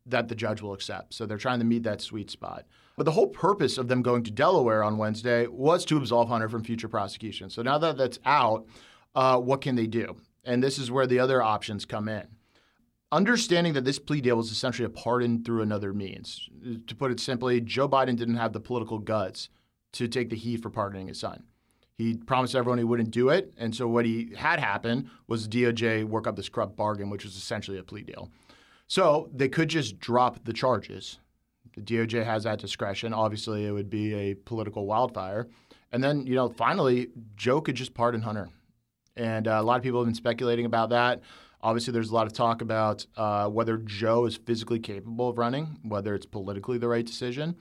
that 0.08 0.28
the 0.28 0.36
judge 0.36 0.62
will 0.62 0.74
accept. 0.74 1.14
So 1.14 1.28
they're 1.28 1.38
trying 1.38 1.60
to 1.60 1.66
meet 1.66 1.84
that 1.84 2.02
sweet 2.02 2.32
spot. 2.32 2.66
But 3.00 3.06
the 3.06 3.12
whole 3.12 3.28
purpose 3.28 3.78
of 3.78 3.88
them 3.88 4.02
going 4.02 4.24
to 4.24 4.32
Delaware 4.32 4.84
on 4.84 4.98
Wednesday 4.98 5.48
was 5.48 5.86
to 5.86 5.96
absolve 5.96 6.28
Hunter 6.28 6.50
from 6.50 6.66
future 6.66 6.90
prosecution. 6.90 7.50
So 7.50 7.62
now 7.62 7.78
that 7.78 7.96
that's 7.96 8.20
out, 8.26 8.68
uh, 9.16 9.40
what 9.40 9.62
can 9.62 9.76
they 9.76 9.88
do? 9.88 10.18
And 10.44 10.62
this 10.62 10.78
is 10.78 10.92
where 10.92 11.08
the 11.08 11.20
other 11.20 11.42
options 11.42 11.86
come 11.86 12.10
in 12.10 12.28
understanding 13.12 13.74
that 13.74 13.86
this 13.86 14.00
plea 14.00 14.22
deal 14.22 14.36
was 14.36 14.52
essentially 14.52 14.86
a 14.86 14.90
pardon 14.90 15.44
through 15.44 15.62
another 15.62 15.94
means. 15.94 16.50
To 16.88 16.96
put 16.96 17.12
it 17.12 17.20
simply, 17.20 17.62
Joe 17.62 17.90
Biden 17.90 18.16
didn't 18.16 18.36
have 18.36 18.54
the 18.54 18.60
political 18.60 19.00
guts 19.00 19.50
to 19.94 20.08
take 20.08 20.30
the 20.30 20.36
heat 20.36 20.62
for 20.62 20.70
pardoning 20.70 21.08
his 21.08 21.20
son. 21.20 21.44
He 21.98 22.16
promised 22.16 22.56
everyone 22.56 22.78
he 22.78 22.84
wouldn't 22.84 23.12
do 23.12 23.30
it, 23.30 23.52
and 23.58 23.76
so 23.76 23.88
what 23.88 24.06
he 24.06 24.34
had 24.38 24.60
happen 24.60 25.10
was 25.28 25.48
DOJ 25.48 26.06
work 26.06 26.28
up 26.28 26.36
this 26.36 26.50
corrupt 26.50 26.78
bargain, 26.78 27.10
which 27.10 27.26
was 27.26 27.36
essentially 27.36 27.78
a 27.78 27.84
plea 27.84 28.04
deal. 28.04 28.30
So 28.88 29.30
they 29.34 29.50
could 29.50 29.70
just 29.70 30.00
drop 30.00 30.46
the 30.46 30.54
charges. 30.54 31.20
The 31.86 31.98
DOJ 31.98 32.26
has 32.26 32.44
that 32.44 32.60
discretion. 32.60 33.14
Obviously, 33.14 33.66
it 33.66 33.72
would 33.72 33.90
be 33.90 34.14
a 34.14 34.34
political 34.34 34.86
wildfire. 34.86 35.48
And 35.92 36.04
then, 36.04 36.26
you 36.26 36.36
know, 36.36 36.50
finally, 36.50 37.10
Joe 37.36 37.62
could 37.62 37.76
just 37.76 37.94
pardon 37.94 38.22
Hunter. 38.22 38.50
And 39.16 39.48
uh, 39.48 39.60
a 39.60 39.64
lot 39.64 39.78
of 39.78 39.84
people 39.84 40.00
have 40.00 40.08
been 40.08 40.16
speculating 40.16 40.66
about 40.66 40.90
that. 40.90 41.22
Obviously, 41.62 41.92
there's 41.92 42.10
a 42.10 42.16
lot 42.16 42.28
of 42.28 42.34
talk 42.34 42.62
about 42.62 43.06
uh, 43.18 43.50
whether 43.50 43.78
Joe 43.78 44.26
is 44.26 44.38
physically 44.38 44.80
capable 44.80 45.30
of 45.30 45.38
running, 45.38 45.80
whether 45.84 46.16
it's 46.16 46.26
politically 46.26 46.78
the 46.78 46.88
right 46.88 47.06
decision. 47.06 47.56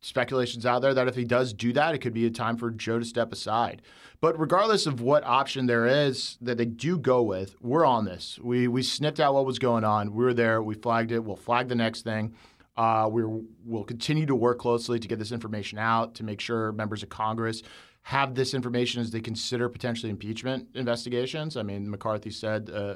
Speculations 0.00 0.64
out 0.64 0.80
there 0.80 0.94
that 0.94 1.08
if 1.08 1.14
he 1.14 1.24
does 1.24 1.52
do 1.52 1.74
that, 1.74 1.94
it 1.94 1.98
could 1.98 2.14
be 2.14 2.24
a 2.24 2.30
time 2.30 2.56
for 2.56 2.70
Joe 2.70 2.98
to 2.98 3.04
step 3.04 3.32
aside. 3.32 3.82
But 4.22 4.38
regardless 4.38 4.86
of 4.86 5.02
what 5.02 5.24
option 5.24 5.66
there 5.66 5.86
is 5.86 6.38
that 6.40 6.56
they 6.56 6.64
do 6.64 6.98
go 6.98 7.22
with, 7.22 7.56
we're 7.60 7.84
on 7.84 8.06
this. 8.06 8.38
We 8.42 8.66
we 8.68 8.82
sniffed 8.82 9.20
out 9.20 9.34
what 9.34 9.44
was 9.44 9.58
going 9.58 9.84
on. 9.84 10.14
We 10.14 10.24
were 10.24 10.32
there. 10.32 10.62
We 10.62 10.74
flagged 10.74 11.12
it. 11.12 11.24
We'll 11.24 11.36
flag 11.36 11.68
the 11.68 11.74
next 11.74 12.02
thing. 12.02 12.34
Uh, 12.76 13.08
we 13.10 13.22
will 13.66 13.84
continue 13.84 14.26
to 14.26 14.34
work 14.34 14.58
closely 14.58 14.98
to 14.98 15.08
get 15.08 15.18
this 15.18 15.32
information 15.32 15.78
out 15.78 16.14
to 16.14 16.24
make 16.24 16.40
sure 16.40 16.72
members 16.72 17.02
of 17.02 17.08
Congress 17.08 17.62
have 18.02 18.34
this 18.34 18.54
information 18.54 19.00
as 19.00 19.10
they 19.10 19.20
consider 19.20 19.68
potentially 19.68 20.10
impeachment 20.10 20.68
investigations. 20.74 21.56
I 21.56 21.62
mean, 21.62 21.90
McCarthy 21.90 22.30
said 22.30 22.70
uh, 22.70 22.94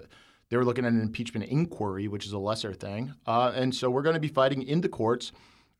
they 0.49 0.57
were 0.57 0.65
looking 0.65 0.85
at 0.85 0.93
an 0.93 1.03
impeachment 1.03 1.47
inquiry, 1.51 2.09
which 2.09 2.27
is 2.27 2.33
a 2.33 2.39
lesser 2.39 2.73
thing. 2.73 3.13
Uh, 3.27 3.53
and 3.55 3.75
so 3.75 3.91
we're 3.91 4.03
going 4.03 4.15
to 4.15 4.21
be 4.21 4.29
fighting 4.29 4.63
in 4.63 4.81
the 4.81 4.89
courts 4.89 5.33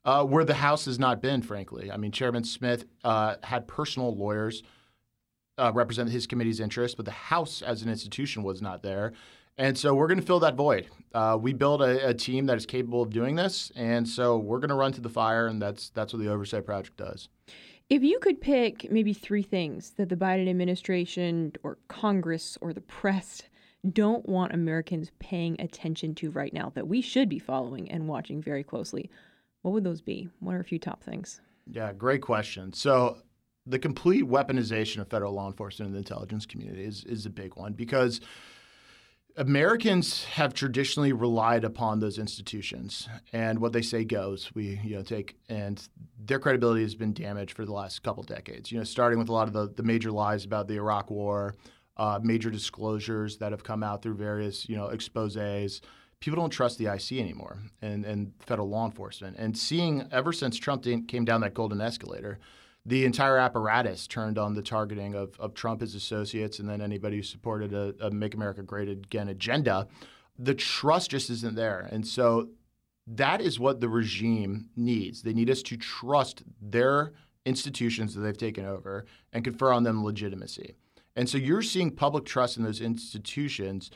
uh, 0.03 0.23
where 0.23 0.45
the 0.45 0.53
House 0.53 0.85
has 0.85 0.99
not 0.99 1.21
been, 1.21 1.41
frankly. 1.41 1.91
I 1.91 1.97
mean, 1.97 2.11
Chairman 2.11 2.43
Smith 2.43 2.85
uh, 3.03 3.35
had 3.43 3.67
personal 3.67 4.15
lawyers 4.15 4.61
uh, 5.57 5.71
represent 5.73 6.09
his 6.09 6.27
committee's 6.27 6.59
interests, 6.59 6.95
but 6.95 7.05
the 7.05 7.11
House 7.11 7.61
as 7.61 7.81
an 7.81 7.89
institution 7.89 8.43
was 8.43 8.61
not 8.61 8.83
there. 8.83 9.13
And 9.57 9.77
so 9.77 9.93
we're 9.95 10.07
going 10.07 10.19
to 10.19 10.25
fill 10.25 10.41
that 10.41 10.55
void. 10.55 10.87
Uh, 11.13 11.37
we 11.39 11.53
build 11.53 11.81
a, 11.81 12.09
a, 12.09 12.13
team 12.13 12.45
that 12.47 12.57
is 12.57 12.65
capable 12.65 13.01
of 13.01 13.09
doing 13.09 13.35
this, 13.35 13.71
and 13.75 14.07
so 14.07 14.37
we're 14.37 14.59
going 14.59 14.69
to 14.69 14.75
run 14.75 14.91
to 14.91 14.99
the 14.99 15.09
fire, 15.09 15.47
and 15.47 15.61
that's 15.61 15.89
that's 15.91 16.11
what 16.11 16.21
the 16.21 16.27
oversight 16.27 16.65
project 16.65 16.97
does. 16.97 17.29
If 17.89 18.03
you 18.03 18.19
could 18.19 18.41
pick 18.41 18.91
maybe 18.91 19.13
three 19.13 19.43
things 19.43 19.91
that 19.91 20.09
the 20.09 20.17
Biden 20.17 20.49
administration 20.49 21.53
or 21.63 21.77
Congress 21.87 22.57
or 22.59 22.73
the 22.73 22.81
press 22.81 23.43
don't 23.93 24.27
want 24.27 24.53
Americans 24.53 25.11
paying 25.19 25.59
attention 25.61 26.15
to 26.15 26.31
right 26.31 26.51
now 26.51 26.71
that 26.75 26.87
we 26.87 27.01
should 27.01 27.29
be 27.29 27.39
following 27.39 27.89
and 27.91 28.07
watching 28.07 28.41
very 28.41 28.63
closely, 28.63 29.09
what 29.61 29.71
would 29.71 29.83
those 29.83 30.01
be? 30.01 30.27
What 30.39 30.55
are 30.55 30.59
a 30.59 30.63
few 30.63 30.79
top 30.79 31.03
things? 31.03 31.39
Yeah, 31.67 31.93
great 31.93 32.21
question. 32.21 32.73
So, 32.73 33.17
the 33.67 33.79
complete 33.79 34.23
weaponization 34.25 34.99
of 35.01 35.07
federal 35.07 35.33
law 35.33 35.47
enforcement 35.47 35.87
and 35.87 35.95
the 35.95 35.99
intelligence 35.99 36.45
community 36.45 36.83
is, 36.83 37.03
is 37.05 37.25
a 37.25 37.31
big 37.31 37.55
one 37.55 37.73
because 37.73 38.21
Americans 39.37 40.23
have 40.25 40.53
traditionally 40.53 41.11
relied 41.11 41.65
upon 41.65 41.99
those 41.99 42.17
institutions, 42.17 43.09
and 43.33 43.59
what 43.59 43.73
they 43.73 43.81
say 43.81 44.05
goes. 44.05 44.49
We, 44.55 44.79
you 44.83 44.95
know, 44.95 45.03
take 45.03 45.35
and 45.49 45.85
their 46.17 46.39
credibility 46.39 46.83
has 46.83 46.95
been 46.95 47.13
damaged 47.13 47.53
for 47.53 47.65
the 47.65 47.73
last 47.73 48.01
couple 48.01 48.23
decades. 48.23 48.71
You 48.71 48.77
know, 48.77 48.85
starting 48.85 49.19
with 49.19 49.27
a 49.27 49.33
lot 49.33 49.47
of 49.47 49.53
the, 49.53 49.73
the 49.75 49.83
major 49.83 50.11
lies 50.11 50.45
about 50.45 50.67
the 50.67 50.75
Iraq 50.75 51.11
War, 51.11 51.55
uh, 51.97 52.19
major 52.23 52.49
disclosures 52.49 53.37
that 53.37 53.51
have 53.51 53.63
come 53.63 53.83
out 53.83 54.01
through 54.01 54.15
various, 54.15 54.69
you 54.69 54.77
know, 54.77 54.87
exposés. 54.87 55.81
People 56.21 56.41
don't 56.41 56.49
trust 56.49 56.77
the 56.77 56.85
IC 56.85 57.19
anymore 57.19 57.57
and, 57.81 58.05
and 58.05 58.31
federal 58.39 58.69
law 58.69 58.85
enforcement. 58.85 59.35
And 59.37 59.57
seeing 59.57 60.07
ever 60.11 60.31
since 60.31 60.57
Trump 60.57 60.83
came 60.83 61.25
down 61.25 61.41
that 61.41 61.53
golden 61.53 61.81
escalator, 61.81 62.39
the 62.85 63.05
entire 63.05 63.37
apparatus 63.37 64.05
turned 64.07 64.37
on 64.37 64.53
the 64.53 64.61
targeting 64.61 65.15
of, 65.15 65.39
of 65.39 65.53
Trump, 65.53 65.81
his 65.81 65.95
associates, 65.95 66.59
and 66.59 66.69
then 66.69 66.81
anybody 66.81 67.17
who 67.17 67.23
supported 67.23 67.73
a, 67.73 67.95
a 67.99 68.11
Make 68.11 68.35
America 68.35 68.61
Great 68.61 68.89
Again 68.89 69.27
agenda. 69.27 69.87
The 70.37 70.53
trust 70.53 71.11
just 71.11 71.29
isn't 71.29 71.55
there. 71.55 71.87
And 71.91 72.05
so 72.05 72.49
that 73.07 73.41
is 73.41 73.59
what 73.59 73.81
the 73.81 73.89
regime 73.89 74.69
needs. 74.75 75.23
They 75.23 75.33
need 75.33 75.49
us 75.49 75.63
to 75.63 75.77
trust 75.77 76.43
their 76.61 77.13
institutions 77.45 78.13
that 78.13 78.21
they've 78.21 78.37
taken 78.37 78.65
over 78.65 79.05
and 79.33 79.43
confer 79.43 79.71
on 79.71 79.83
them 79.83 80.03
legitimacy. 80.03 80.75
And 81.15 81.29
so 81.29 81.37
you're 81.37 81.61
seeing 81.61 81.91
public 81.91 82.25
trust 82.25 82.57
in 82.57 82.63
those 82.63 82.81
institutions 82.81 83.89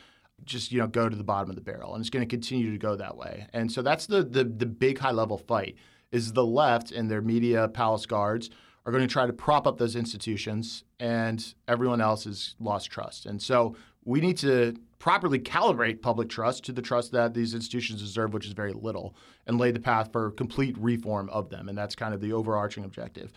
just 0.46 0.72
you 0.72 0.80
know 0.80 0.88
go 0.88 1.10
to 1.10 1.18
the 1.18 1.24
bottom 1.24 1.50
of 1.50 1.58
the 1.58 1.62
barrel 1.62 1.94
and 1.94 2.02
it's 2.02 2.10
going 2.10 2.26
to 2.26 2.30
continue 2.30 2.72
to 2.72 2.78
go 2.78 2.96
that 2.96 3.18
way. 3.18 3.48
And 3.52 3.70
so 3.70 3.82
that's 3.82 4.06
the 4.06 4.24
the, 4.24 4.46
the 4.46 4.66
big 4.66 5.00
high 5.00 5.12
level 5.12 5.38
fight 5.38 5.76
is 6.12 6.32
the 6.34 6.46
left 6.46 6.92
and 6.92 7.12
their 7.12 7.22
media 7.22 7.68
palace 7.68 8.06
guards 8.06 8.50
are 8.86 8.92
going 8.92 9.08
to 9.08 9.12
try 9.12 9.26
to 9.26 9.34
prop 9.34 9.68
up 9.68 9.78
those 9.78 9.96
institutions, 9.96 10.84
and 11.00 11.54
everyone 11.68 12.02
else 12.02 12.24
has 12.24 12.56
lost 12.60 12.90
trust. 12.90 13.26
And 13.26 13.42
so 13.42 13.76
we 14.06 14.22
need 14.22 14.38
to 14.38 14.76
properly 15.00 15.40
calibrate 15.40 16.02
public 16.02 16.30
trust 16.30 16.66
to 16.66 16.72
the 16.72 16.82
trust 16.82 17.12
that 17.12 17.34
these 17.34 17.54
institutions 17.54 18.02
deserve, 18.02 18.34
which 18.34 18.46
is 18.46 18.54
very 18.54 18.74
little, 18.74 19.16
and 19.48 19.58
lay 19.58 19.72
the 19.72 19.80
path 19.80 20.12
for 20.12 20.32
complete 20.32 20.78
reform 20.78 21.30
of 21.30 21.50
them. 21.50 21.70
And 21.70 21.78
that's 21.78 21.96
kind 21.96 22.14
of 22.14 22.22
the 22.22 22.34
overarching 22.34 22.84
objective. 22.84 23.32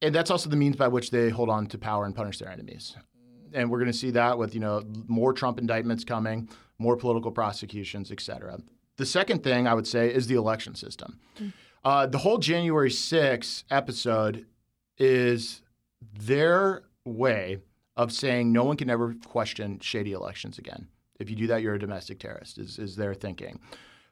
And 0.00 0.14
that's 0.14 0.30
also 0.30 0.50
the 0.50 0.56
means 0.56 0.76
by 0.76 0.88
which 0.88 1.10
they 1.10 1.28
hold 1.28 1.48
on 1.48 1.66
to 1.66 1.78
power 1.78 2.04
and 2.04 2.14
punish 2.14 2.38
their 2.38 2.48
enemies. 2.48 2.96
And 3.54 3.70
we're 3.70 3.78
going 3.78 3.92
to 3.92 3.96
see 3.96 4.10
that 4.12 4.38
with 4.38 4.54
you 4.54 4.60
know 4.60 4.82
more 5.06 5.32
Trump 5.32 5.58
indictments 5.58 6.04
coming, 6.04 6.48
more 6.78 6.96
political 6.96 7.30
prosecutions, 7.30 8.10
et 8.10 8.20
cetera. 8.20 8.58
The 8.96 9.06
second 9.06 9.42
thing 9.44 9.66
I 9.66 9.74
would 9.74 9.86
say 9.86 10.12
is 10.12 10.26
the 10.26 10.34
election 10.34 10.74
system. 10.74 11.18
Mm-hmm. 11.36 11.48
Uh, 11.84 12.06
the 12.06 12.18
whole 12.18 12.38
January 12.38 12.90
6 12.90 13.64
episode 13.70 14.46
is 14.98 15.62
their 16.16 16.82
way 17.04 17.58
of 17.96 18.12
saying 18.12 18.52
no 18.52 18.64
one 18.64 18.76
can 18.76 18.88
ever 18.88 19.14
question 19.26 19.80
shady 19.80 20.12
elections 20.12 20.58
again. 20.58 20.86
If 21.18 21.28
you 21.28 21.36
do 21.36 21.46
that, 21.48 21.62
you're 21.62 21.74
a 21.74 21.78
domestic 21.78 22.20
terrorist, 22.20 22.58
is, 22.58 22.78
is 22.78 22.96
their 22.96 23.14
thinking. 23.14 23.58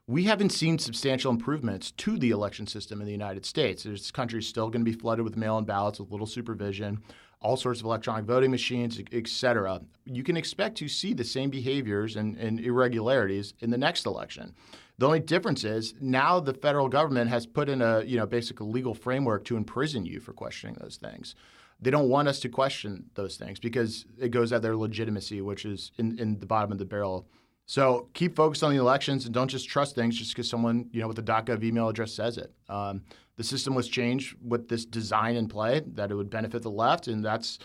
We 0.07 0.25
haven't 0.25 0.51
seen 0.51 0.79
substantial 0.79 1.31
improvements 1.31 1.93
to 1.93 2.19
the 2.19 2.31
election 2.31 2.67
system 2.67 3.01
in 3.01 3.07
the 3.07 3.13
United 3.13 3.47
States. 3.47 3.85
This 3.85 4.11
country 4.11 4.41
is 4.41 4.49
still 4.49 4.69
going 4.69 4.85
to 4.85 4.91
be 4.91 4.97
flooded 4.97 5.25
with 5.25 5.37
mail 5.37 5.57
in 5.59 5.65
ballots 5.65 6.01
with 6.01 6.11
little 6.11 6.27
supervision, 6.27 6.99
all 7.41 7.57
sorts 7.57 7.79
of 7.79 7.87
electronic 7.87 8.25
voting 8.25 8.51
machines, 8.51 9.01
et 9.13 9.29
cetera. 9.29 9.81
You 10.05 10.25
can 10.25 10.37
expect 10.37 10.77
to 10.79 10.89
see 10.89 11.15
the 11.15 11.25
same 11.25 11.49
behaviors 11.49 12.17
and, 12.17 12.37
and 12.37 12.59
irregularities 12.59 13.55
in 13.61 13.71
the 13.71 13.79
next 13.79 14.05
election. 14.05 14.55
The 15.01 15.07
only 15.07 15.21
difference 15.21 15.65
is 15.65 15.95
now 15.99 16.41
the 16.41 16.53
federal 16.53 16.87
government 16.91 17.31
has 17.31 17.47
put 17.47 17.71
in 17.71 17.81
a 17.81 18.03
you 18.03 18.19
know 18.19 18.27
basic 18.27 18.61
legal 18.61 18.93
framework 18.93 19.47
to 19.47 19.57
imprison 19.57 20.05
you 20.05 20.21
for 20.21 20.35
questioning 20.35 20.77
those 20.79 20.97
things. 20.97 21.35
They 21.81 21.91
don't 21.91 22.11
want 22.11 22.29
us 22.29 22.39
to 22.41 22.51
question 22.51 23.07
those 23.15 23.39
things 23.39 23.59
because 23.59 24.05
it 24.21 24.29
goes 24.29 24.53
at 24.53 24.61
their 24.61 24.77
legitimacy, 24.77 25.41
which 25.41 25.65
is 25.65 25.91
in, 25.97 26.19
in 26.19 26.39
the 26.39 26.45
bottom 26.45 26.71
of 26.71 26.77
the 26.77 26.85
barrel. 26.85 27.27
So 27.65 28.11
keep 28.13 28.37
focused 28.37 28.63
on 28.63 28.73
the 28.75 28.79
elections 28.79 29.25
and 29.25 29.33
don't 29.33 29.49
just 29.49 29.71
trust 29.71 29.95
things 29.95 30.19
just 30.19 30.33
because 30.33 30.51
someone 30.51 30.91
you 30.93 31.01
know 31.01 31.09
with 31.09 31.19
a 31.19 31.23
.gov 31.23 31.65
email 31.65 31.89
address 31.89 32.13
says 32.13 32.37
it. 32.37 32.53
Um, 32.69 33.01
the 33.37 33.45
system 33.45 33.75
was 33.75 33.89
changed 33.89 34.37
with 34.47 34.69
this 34.69 34.85
design 34.85 35.37
in 35.37 35.49
play 35.49 35.81
that 35.95 36.11
it 36.11 36.15
would 36.15 36.29
benefit 36.29 36.61
the 36.61 36.71
left, 36.71 37.09
and 37.09 37.25
that's 37.25 37.59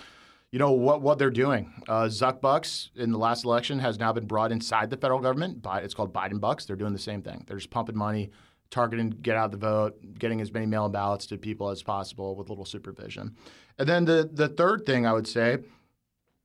you 0.55 0.59
know 0.59 0.71
what 0.71 1.01
what 1.01 1.19
they're 1.19 1.29
doing. 1.29 1.69
Uh, 1.89 2.03
Zuck 2.03 2.39
Bucks 2.39 2.89
in 2.95 3.11
the 3.11 3.17
last 3.17 3.43
election 3.43 3.77
has 3.79 3.99
now 3.99 4.13
been 4.13 4.25
brought 4.25 4.53
inside 4.53 4.89
the 4.89 4.95
federal 4.95 5.19
government. 5.19 5.67
It's 5.83 5.93
called 5.93 6.13
Biden 6.13 6.39
Bucks. 6.39 6.63
They're 6.63 6.77
doing 6.77 6.93
the 6.93 6.97
same 6.97 7.21
thing. 7.21 7.43
They're 7.45 7.57
just 7.57 7.71
pumping 7.71 7.97
money 7.97 8.31
targeting 8.69 9.09
get 9.09 9.35
out 9.35 9.51
the 9.51 9.57
vote, 9.57 9.97
getting 10.17 10.39
as 10.39 10.53
many 10.53 10.65
mail-in 10.65 10.93
ballots 10.93 11.25
to 11.25 11.37
people 11.37 11.69
as 11.71 11.83
possible 11.83 12.37
with 12.37 12.47
little 12.47 12.63
supervision. 12.63 13.35
And 13.77 13.89
then 13.89 14.05
the 14.05 14.29
the 14.31 14.47
third 14.47 14.85
thing 14.85 15.05
I 15.05 15.11
would 15.11 15.27
say 15.27 15.57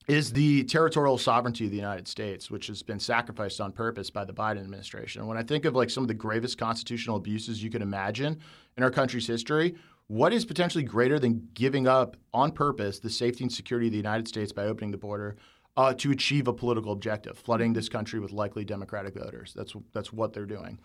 is 0.09 0.33
the 0.33 0.65
territorial 0.65 1.17
sovereignty 1.17 1.67
of 1.67 1.71
the 1.71 1.77
United 1.77 2.09
States, 2.09 2.51
which 2.51 2.67
has 2.67 2.83
been 2.83 2.99
sacrificed 2.99 3.61
on 3.61 3.71
purpose 3.71 4.11
by 4.11 4.25
the 4.25 4.33
Biden 4.33 4.59
administration. 4.59 5.25
When 5.29 5.39
I 5.39 5.45
think 5.45 5.65
of 5.67 5.77
like 5.77 5.89
some 5.89 6.03
of 6.03 6.09
the 6.09 6.15
gravest 6.15 6.59
constitutional 6.59 7.15
abuses 7.15 7.63
you 7.63 7.71
could 7.71 7.81
imagine 7.81 8.41
in 8.77 8.83
our 8.83 8.91
country's 8.91 9.29
history, 9.29 9.77
what 10.11 10.33
is 10.33 10.45
potentially 10.45 10.83
greater 10.83 11.21
than 11.21 11.49
giving 11.55 11.87
up 11.87 12.17
on 12.35 12.51
purpose 12.51 12.99
the 12.99 13.09
safety 13.09 13.45
and 13.45 13.53
security 13.53 13.87
of 13.87 13.93
the 13.93 13.97
United 13.97 14.27
States 14.27 14.51
by 14.51 14.65
opening 14.65 14.91
the 14.91 14.99
border 14.99 15.37
uh, 15.77 15.95
to 15.95 16.11
achieve 16.11 16.49
a 16.49 16.53
political 16.53 16.91
objective, 16.91 17.39
flooding 17.39 17.73
this 17.73 17.89
country 17.89 18.19
with 18.19 18.33
likely 18.33 18.65
Democratic 18.65 19.15
voters? 19.15 19.55
That's 19.55 19.73
that's 19.93 20.13
what 20.13 20.33
they're 20.33 20.47
doing. 20.47 20.81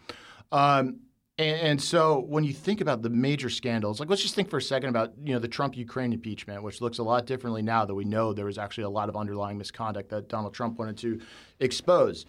Um, 0.51 1.00
and, 1.39 1.60
and, 1.60 1.82
so 1.82 2.20
when 2.27 2.44
you 2.44 2.53
think 2.53 2.82
about 2.82 3.01
the 3.01 3.10
major 3.10 3.50
scandals, 3.50 4.00
like 4.00 4.12
let's 4.12 4.22
just 4.22 4.36
think 4.36 4.48
for 4.48 4.58
a 4.58 4.62
second 4.62 4.89
about 4.89 5.13
you 5.24 5.34
know 5.34 5.39
the 5.39 5.48
Trump 5.48 5.75
Ukraine 5.75 6.13
impeachment, 6.13 6.62
which 6.62 6.79
looks 6.79 7.00
a 7.00 7.03
lot 7.03 7.25
differently 7.25 7.63
now 7.63 7.84
that 7.84 7.96
we 7.96 8.05
know 8.05 8.32
there 8.32 8.46
was 8.46 8.60
actually 8.60 8.84
a 8.84 8.89
lot 8.89 9.10
of 9.10 9.15
underlying 9.15 9.58
misconduct 9.58 10.10
that 10.10 10.29
Donald 10.29 10.53
Trump 10.53 10.77
wanted 10.77 10.98
to 10.98 11.20
expose. 11.60 12.27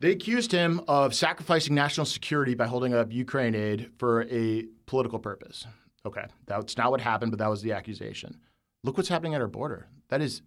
They 0.00 0.10
accused 0.10 0.50
him 0.50 0.80
of 0.88 1.14
sacrificing 1.14 1.76
national 1.76 2.06
security 2.06 2.56
by 2.56 2.66
holding 2.66 2.94
up 2.94 3.12
Ukraine 3.12 3.54
aid 3.54 3.92
for 3.96 4.24
a 4.24 4.66
political 4.86 5.20
purpose. 5.20 5.68
Okay, 6.06 6.24
that's 6.46 6.76
not 6.76 6.90
what 6.92 7.00
happened, 7.00 7.32
but 7.32 7.38
that 7.38 7.50
was 7.50 7.62
the 7.62 7.72
accusation. 7.72 8.38
Look 8.84 8.96
what's 8.96 9.08
happening 9.08 9.34
at 9.34 9.40
our 9.40 9.48
border. 9.48 9.88
That 10.08 10.22
is 10.22 10.42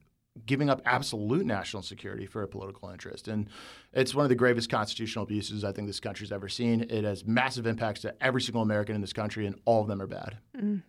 giving 0.45 0.69
up 0.69 0.81
absolute 0.85 1.45
national 1.45 1.83
security 1.83 2.25
for 2.25 2.43
a 2.43 2.47
political 2.47 2.89
interest. 2.89 3.27
And 3.27 3.49
it's 3.93 4.15
one 4.15 4.23
of 4.23 4.29
the 4.29 4.35
gravest 4.35 4.69
constitutional 4.69 5.23
abuses 5.23 5.63
I 5.63 5.71
think 5.71 5.87
this 5.87 5.99
country's 5.99 6.31
ever 6.31 6.47
seen. 6.47 6.85
It 6.89 7.03
has 7.03 7.25
massive 7.25 7.67
impacts 7.67 8.01
to 8.01 8.15
every 8.23 8.41
single 8.41 8.61
American 8.61 8.95
in 8.95 9.01
this 9.01 9.13
country, 9.13 9.45
and 9.45 9.59
all 9.65 9.81
of 9.81 9.87
them 9.87 10.01
are 10.01 10.07
bad. 10.07 10.37
Mm. 10.57 10.83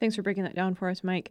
Thanks 0.00 0.16
for 0.16 0.22
breaking 0.22 0.44
that 0.44 0.54
down 0.54 0.74
for 0.74 0.88
us, 0.88 1.04
Mike. 1.04 1.30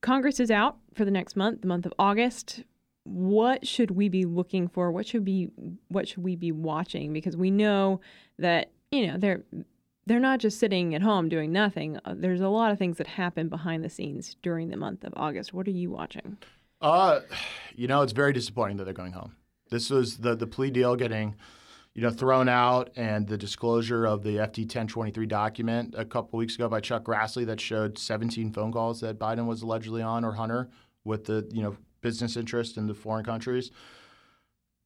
Congress 0.00 0.38
is 0.38 0.50
out 0.50 0.76
for 0.94 1.04
the 1.04 1.10
next 1.10 1.34
month, 1.36 1.62
the 1.62 1.66
month 1.66 1.86
of 1.86 1.92
August. 1.98 2.62
What 3.04 3.66
should 3.66 3.90
we 3.90 4.08
be 4.08 4.24
looking 4.24 4.68
for? 4.68 4.92
What 4.92 5.06
should 5.06 5.24
be 5.24 5.48
what 5.88 6.06
should 6.06 6.22
we 6.22 6.36
be 6.36 6.52
watching? 6.52 7.12
Because 7.12 7.36
we 7.36 7.50
know 7.50 8.00
that 8.38 8.70
you 8.92 9.06
know 9.06 9.16
they're 9.16 9.42
they're 10.08 10.18
not 10.18 10.40
just 10.40 10.58
sitting 10.58 10.94
at 10.94 11.02
home 11.02 11.28
doing 11.28 11.52
nothing. 11.52 11.98
Uh, 12.04 12.14
there's 12.16 12.40
a 12.40 12.48
lot 12.48 12.72
of 12.72 12.78
things 12.78 12.96
that 12.96 13.06
happen 13.06 13.48
behind 13.48 13.84
the 13.84 13.90
scenes 13.90 14.36
during 14.42 14.70
the 14.70 14.76
month 14.76 15.04
of 15.04 15.12
August. 15.16 15.52
What 15.52 15.66
are 15.68 15.72
you 15.72 15.90
watching? 15.90 16.38
Uh, 16.80 17.20
you 17.74 17.86
know, 17.86 18.02
it's 18.02 18.12
very 18.12 18.32
disappointing 18.32 18.78
that 18.78 18.84
they're 18.84 18.94
going 18.94 19.12
home. 19.12 19.36
This 19.70 19.90
was 19.90 20.18
the 20.18 20.34
the 20.34 20.46
plea 20.46 20.70
deal 20.70 20.96
getting, 20.96 21.36
you 21.94 22.02
know, 22.02 22.10
thrown 22.10 22.48
out, 22.48 22.90
and 22.96 23.26
the 23.26 23.36
disclosure 23.36 24.06
of 24.06 24.22
the 24.22 24.36
FD 24.36 24.60
1023 24.60 25.26
document 25.26 25.94
a 25.96 26.04
couple 26.04 26.38
weeks 26.38 26.54
ago 26.54 26.68
by 26.68 26.80
Chuck 26.80 27.04
Grassley 27.04 27.44
that 27.46 27.60
showed 27.60 27.98
17 27.98 28.52
phone 28.52 28.72
calls 28.72 29.00
that 29.02 29.18
Biden 29.18 29.46
was 29.46 29.62
allegedly 29.62 30.00
on 30.00 30.24
or 30.24 30.32
Hunter 30.32 30.70
with 31.04 31.26
the 31.26 31.46
you 31.52 31.62
know 31.62 31.76
business 32.00 32.36
interest 32.36 32.78
in 32.78 32.86
the 32.86 32.94
foreign 32.94 33.24
countries. 33.24 33.70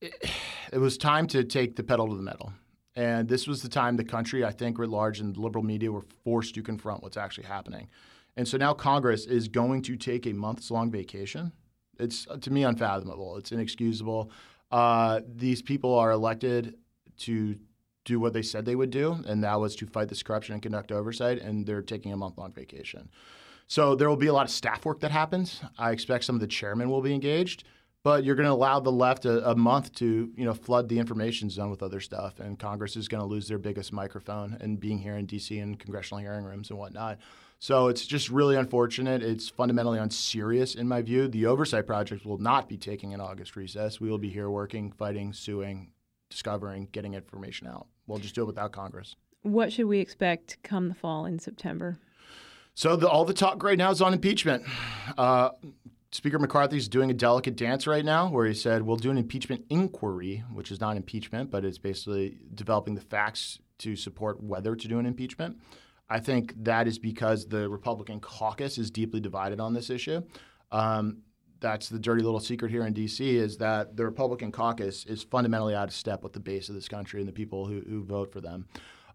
It, 0.00 0.31
it 0.73 0.79
was 0.79 0.99
time 0.99 1.29
to 1.29 1.45
take 1.45 1.76
the 1.76 1.85
pedal 1.85 2.09
to 2.09 2.17
the 2.17 2.23
metal. 2.23 2.52
And 2.94 3.28
this 3.28 3.46
was 3.46 3.62
the 3.62 3.68
time 3.68 3.96
the 3.96 4.04
country, 4.04 4.44
I 4.44 4.50
think, 4.50 4.78
writ 4.78 4.90
large, 4.90 5.20
and 5.20 5.37
liberal 5.37 5.64
media 5.64 5.90
were 5.90 6.04
forced 6.25 6.54
to 6.56 6.62
confront 6.62 7.02
what's 7.02 7.16
actually 7.16 7.46
happening. 7.46 7.88
And 8.37 8.46
so 8.46 8.56
now 8.58 8.75
Congress 8.75 9.26
is 9.26 9.49
going 9.49 9.82
to 9.82 9.96
take 9.96 10.26
a 10.26 10.32
months 10.32 10.70
long 10.70 10.90
vacation 10.90 11.52
it's 11.99 12.26
to 12.40 12.50
me 12.50 12.64
unfathomable. 12.64 13.37
It's 13.37 13.52
inexcusable. 13.52 14.30
Uh, 14.70 15.20
these 15.37 15.62
people 15.62 15.94
are 15.94 16.11
elected 16.11 16.76
to 17.18 17.56
do 18.04 18.18
what 18.18 18.32
they 18.32 18.42
said 18.42 18.64
they 18.64 18.75
would 18.75 18.90
do, 18.90 19.22
and 19.26 19.44
that 19.44 19.61
was 19.61 19.76
to 19.76 19.87
fight 19.87 20.08
this 20.08 20.22
corruption 20.22 20.54
and 20.54 20.62
conduct 20.62 20.90
oversight, 20.90 21.38
and 21.40 21.64
they're 21.66 21.82
taking 21.82 22.12
a 22.12 22.16
month 22.16 22.37
long 22.38 22.52
vacation. 22.52 23.08
So 23.68 23.94
there 23.94 24.08
will 24.08 24.16
be 24.16 24.26
a 24.26 24.32
lot 24.32 24.46
of 24.46 24.50
staff 24.50 24.84
work 24.84 25.00
that 25.00 25.12
happens. 25.12 25.62
I 25.78 25.92
expect 25.92 26.25
some 26.25 26.34
of 26.34 26.40
the 26.40 26.46
chairmen 26.46 26.90
will 26.90 27.00
be 27.00 27.14
engaged, 27.14 27.64
but 28.04 28.25
you're 28.25 28.35
going 28.35 28.47
to 28.47 28.52
allow 28.52 28.80
the 28.80 28.92
left 28.92 29.25
a, 29.25 29.50
a, 29.50 29.54
month 29.54 29.94
to 29.94 30.32
you 30.36 30.45
know 30.45 30.54
flood 30.54 30.88
the 30.88 30.99
information 30.99 31.49
zone 31.50 31.71
with 31.71 31.82
other 31.82 32.00
stuff, 32.00 32.41
and 32.41 32.58
Congress 32.58 32.97
is 32.97 33.08
going 33.08 33.23
to 33.23 33.26
lose 33.26 33.49
their 33.49 33.58
biggest 33.58 33.93
microphone 33.93 34.56
and 34.60 34.80
being 34.80 34.99
here 34.99 35.17
in 35.17 35.26
D.C. 35.26 35.58
and 35.58 35.78
congressional 35.78 36.21
hearing 36.21 36.45
rooms 36.45 36.71
and 36.71 36.78
whatnot. 36.78 37.19
So 37.58 37.86
it's 37.86 38.04
just 38.04 38.28
really 38.28 38.56
unfortunate. 38.56 39.23
It's 39.23 39.49
fundamentally 39.49 40.00
unserious 40.00 40.75
in 40.75 40.88
my 40.88 41.00
view. 41.00 41.28
The 41.28 41.47
oversight 41.47 41.86
project 41.86 42.26
will 42.26 42.38
not 42.38 42.69
be 42.69 42.76
taking 42.76 43.15
an 43.15 43.21
August 43.21 43.54
recess. 43.54 44.00
We 44.00 44.10
will 44.10 44.19
be 44.19 44.30
here 44.30 44.50
working, 44.50 44.91
fighting, 44.91 45.32
suing, 45.32 45.93
discovering, 46.28 46.88
getting 46.91 47.15
information 47.15 47.69
out. 47.69 47.86
We'll 48.08 48.19
just 48.19 48.34
do 48.34 48.43
it 48.43 48.47
without 48.47 48.73
Congress. 48.73 49.15
What 49.43 49.73
should 49.73 49.86
we 49.86 50.00
expect 50.00 50.58
come 50.65 50.88
the 50.88 50.95
fall 50.95 51.25
in 51.25 51.38
September? 51.38 51.99
So 52.75 52.97
the, 52.97 53.08
all 53.08 53.25
the 53.25 53.34
talk 53.34 53.62
right 53.62 53.78
now 53.78 53.91
is 53.91 54.02
on 54.02 54.12
impeachment. 54.12 54.65
Uh, 55.17 55.50
Speaker 56.12 56.38
McCarthy 56.38 56.76
is 56.76 56.88
doing 56.88 57.10
a 57.10 57.14
delicate 57.14 57.56
dance 57.56 57.86
right 57.86 58.04
now 58.04 58.28
where 58.28 58.46
he 58.46 58.52
said, 58.52 58.82
We'll 58.82 58.96
do 58.96 59.10
an 59.10 59.16
impeachment 59.16 59.64
inquiry, 59.70 60.44
which 60.52 60.70
is 60.70 60.78
not 60.78 60.98
impeachment, 60.98 61.50
but 61.50 61.64
it's 61.64 61.78
basically 61.78 62.36
developing 62.54 62.94
the 62.94 63.00
facts 63.00 63.58
to 63.78 63.96
support 63.96 64.42
whether 64.42 64.76
to 64.76 64.88
do 64.88 64.98
an 64.98 65.06
impeachment. 65.06 65.56
I 66.10 66.20
think 66.20 66.52
that 66.64 66.86
is 66.86 66.98
because 66.98 67.46
the 67.46 67.66
Republican 67.66 68.20
caucus 68.20 68.76
is 68.76 68.90
deeply 68.90 69.20
divided 69.20 69.58
on 69.58 69.72
this 69.72 69.88
issue. 69.88 70.22
Um, 70.70 71.22
that's 71.60 71.88
the 71.88 71.98
dirty 71.98 72.22
little 72.22 72.40
secret 72.40 72.70
here 72.70 72.84
in 72.84 72.92
D.C. 72.92 73.36
is 73.36 73.56
that 73.58 73.96
the 73.96 74.04
Republican 74.04 74.52
caucus 74.52 75.06
is 75.06 75.22
fundamentally 75.22 75.75
out 75.75 75.88
of 75.88 75.94
step 75.94 76.22
with 76.22 76.34
the 76.34 76.40
base 76.40 76.68
of 76.68 76.75
this 76.75 76.88
country 76.88 77.20
and 77.20 77.28
the 77.28 77.32
people 77.32 77.66
who, 77.66 77.80
who 77.88 78.04
vote 78.04 78.32
for 78.32 78.42
them. 78.42 78.66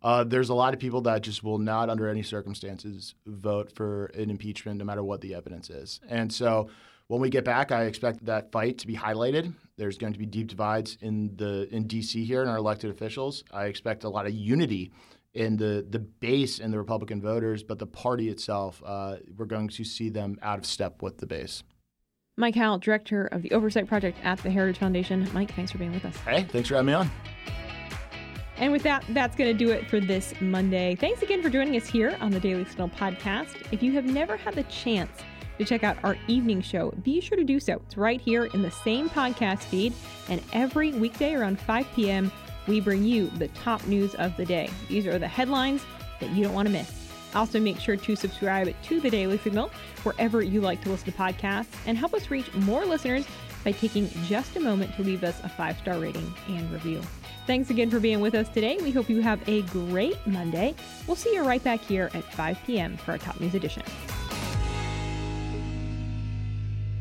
Uh, 0.01 0.23
there's 0.23 0.49
a 0.49 0.53
lot 0.53 0.73
of 0.73 0.79
people 0.79 1.01
that 1.01 1.21
just 1.21 1.43
will 1.43 1.57
not, 1.57 1.89
under 1.89 2.07
any 2.07 2.23
circumstances, 2.23 3.15
vote 3.25 3.71
for 3.71 4.05
an 4.07 4.29
impeachment, 4.29 4.77
no 4.77 4.86
matter 4.86 5.03
what 5.03 5.21
the 5.21 5.33
evidence 5.33 5.69
is. 5.69 5.99
And 6.07 6.31
so, 6.31 6.69
when 7.07 7.21
we 7.21 7.29
get 7.29 7.45
back, 7.45 7.71
I 7.71 7.86
expect 7.86 8.25
that 8.25 8.51
fight 8.51 8.79
to 8.79 8.88
be 8.88 8.95
highlighted. 8.95 9.53
There's 9.77 9.97
going 9.97 10.13
to 10.13 10.19
be 10.19 10.25
deep 10.25 10.47
divides 10.47 10.97
in 11.01 11.36
the 11.38 11.73
in 11.73 11.88
D.C. 11.88 12.25
here 12.25 12.41
in 12.41 12.49
our 12.49 12.57
elected 12.57 12.91
officials. 12.91 13.43
I 13.51 13.65
expect 13.65 14.03
a 14.03 14.10
lot 14.10 14.25
of 14.25 14.33
unity 14.33 14.91
in 15.33 15.55
the 15.55 15.86
the 15.89 15.99
base 15.99 16.60
and 16.60 16.73
the 16.73 16.77
Republican 16.77 17.21
voters, 17.21 17.63
but 17.63 17.79
the 17.79 17.88
party 17.88 18.29
itself, 18.29 18.81
uh, 18.86 19.17
we're 19.38 19.45
going 19.45 19.69
to 19.69 19.83
see 19.83 20.10
them 20.10 20.38
out 20.41 20.60
of 20.60 20.65
step 20.65 21.01
with 21.01 21.17
the 21.19 21.27
base. 21.27 21.63
Mike 22.39 22.55
Howell, 22.55 22.79
director 22.79 23.25
of 23.25 23.41
the 23.41 23.51
Oversight 23.51 23.88
Project 23.88 24.17
at 24.23 24.38
the 24.39 24.51
Heritage 24.51 24.77
Foundation. 24.77 25.27
Mike, 25.33 25.53
thanks 25.55 25.71
for 25.71 25.79
being 25.79 25.93
with 25.93 26.05
us. 26.05 26.15
Hey, 26.17 26.43
thanks 26.43 26.69
for 26.69 26.75
having 26.75 26.88
me 26.88 26.93
on. 26.93 27.10
And 28.60 28.72
with 28.72 28.84
that, 28.84 29.04
that's 29.10 29.36
going 29.36 29.56
to 29.56 29.65
do 29.65 29.72
it 29.72 29.88
for 29.88 30.00
this 30.00 30.34
Monday. 30.41 30.96
Thanks 30.96 31.22
again 31.22 31.43
for 31.43 31.50
joining 31.50 31.76
us 31.76 31.88
here 31.88 32.17
on 32.22 32.32
the 32.32 32.39
Daily 32.39 32.65
Signal 32.65 32.89
podcast. 32.89 33.56
If 33.72 33.84
you 33.84 33.91
have 33.93 34.06
never 34.06 34.36
had 34.36 34.56
the 34.56 34.63
chance 34.63 35.12
to 35.58 35.65
check 35.65 35.84
out 35.84 35.98
our 36.04 36.17
evening 36.28 36.62
show, 36.62 36.91
be 37.04 37.22
sure 37.22 37.38
to 37.38 37.43
do 37.43 37.60
so. 37.60 37.82
It's 37.86 37.98
right 37.98 38.20
here 38.20 38.46
in 38.46 38.62
the 38.62 38.72
same 38.72 39.10
podcast 39.10 39.60
feed, 39.60 39.93
and 40.30 40.41
every 40.54 40.91
weekday 40.93 41.36
around 41.36 41.60
5 41.60 41.88
p.m 41.96 42.32
we 42.67 42.82
bring 42.82 43.04
you 43.04 43.28
the 43.38 43.48
top 43.50 43.86
news 43.88 44.13
of 44.15 44.36
the 44.38 44.46
day. 44.46 44.70
These 44.89 45.08
are 45.08 45.17
the 45.17 45.28
headlines 45.28 45.84
that 46.20 46.30
you 46.32 46.43
don't 46.43 46.54
want 46.54 46.67
to 46.67 46.72
miss. 46.72 46.93
Also, 47.34 47.60
make 47.60 47.80
sure 47.80 47.96
to 47.96 48.15
subscribe 48.15 48.74
to 48.84 49.00
the 49.00 49.10
Daily 49.10 49.38
Signal 49.38 49.70
wherever 50.04 50.41
you 50.41 50.62
like 50.62 50.82
to 50.84 50.89
listen 50.89 51.12
to 51.12 51.17
podcasts 51.17 51.67
and 51.86 51.98
help 51.98 52.13
us 52.13 52.30
reach 52.30 52.54
more 52.54 52.86
listeners 52.86 53.26
by 53.63 53.72
taking 53.72 54.10
just 54.26 54.56
a 54.56 54.60
moment 54.60 54.96
to 54.96 55.04
leave 55.04 55.24
us 55.24 55.39
a 55.43 55.50
five 55.50 55.78
star 55.80 56.00
rating 56.00 56.34
and 56.48 56.72
review. 56.72 57.02
Thanks 57.47 57.69
again 57.69 57.89
for 57.89 58.01
being 58.01 58.19
with 58.19 58.36
us 58.36 58.49
today. 58.49 58.77
We 58.81 58.91
hope 58.91 59.10
you 59.10 59.21
have 59.21 59.39
a 59.47 59.62
great 59.63 60.17
Monday. 60.27 60.75
We'll 61.07 61.15
see 61.15 61.33
you 61.33 61.43
right 61.43 61.63
back 61.63 61.79
here 61.79 62.12
at 62.13 62.25
5 62.33 62.60
p.m. 62.67 62.97
for 62.97 63.12
our 63.12 63.17
top 63.17 63.39
news 63.39 63.55
edition. 63.55 63.83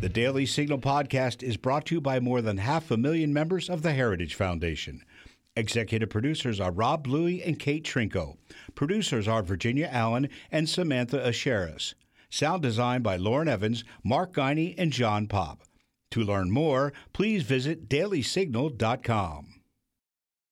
The 0.00 0.08
Daily 0.08 0.46
Signal 0.46 0.78
podcast 0.78 1.42
is 1.42 1.56
brought 1.56 1.86
to 1.86 1.96
you 1.96 2.00
by 2.00 2.20
more 2.20 2.40
than 2.42 2.58
half 2.58 2.92
a 2.92 2.96
million 2.96 3.32
members 3.32 3.68
of 3.68 3.82
the 3.82 3.92
Heritage 3.92 4.36
Foundation. 4.36 5.02
Executive 5.56 6.10
producers 6.10 6.60
are 6.60 6.70
Rob 6.70 7.02
Bluey 7.02 7.42
and 7.42 7.58
Kate 7.58 7.82
Trinko. 7.82 8.36
Producers 8.76 9.26
are 9.26 9.42
Virginia 9.42 9.88
Allen 9.90 10.28
and 10.52 10.68
Samantha 10.68 11.18
Aschieris. 11.18 11.94
Sound 12.30 12.62
design 12.62 13.02
by 13.02 13.16
Lauren 13.16 13.48
Evans, 13.48 13.82
Mark 14.04 14.32
Guiney, 14.34 14.76
and 14.78 14.92
John 14.92 15.26
Pop. 15.26 15.62
To 16.12 16.20
learn 16.22 16.52
more, 16.52 16.92
please 17.12 17.42
visit 17.42 17.88
dailysignal.com. 17.88 19.55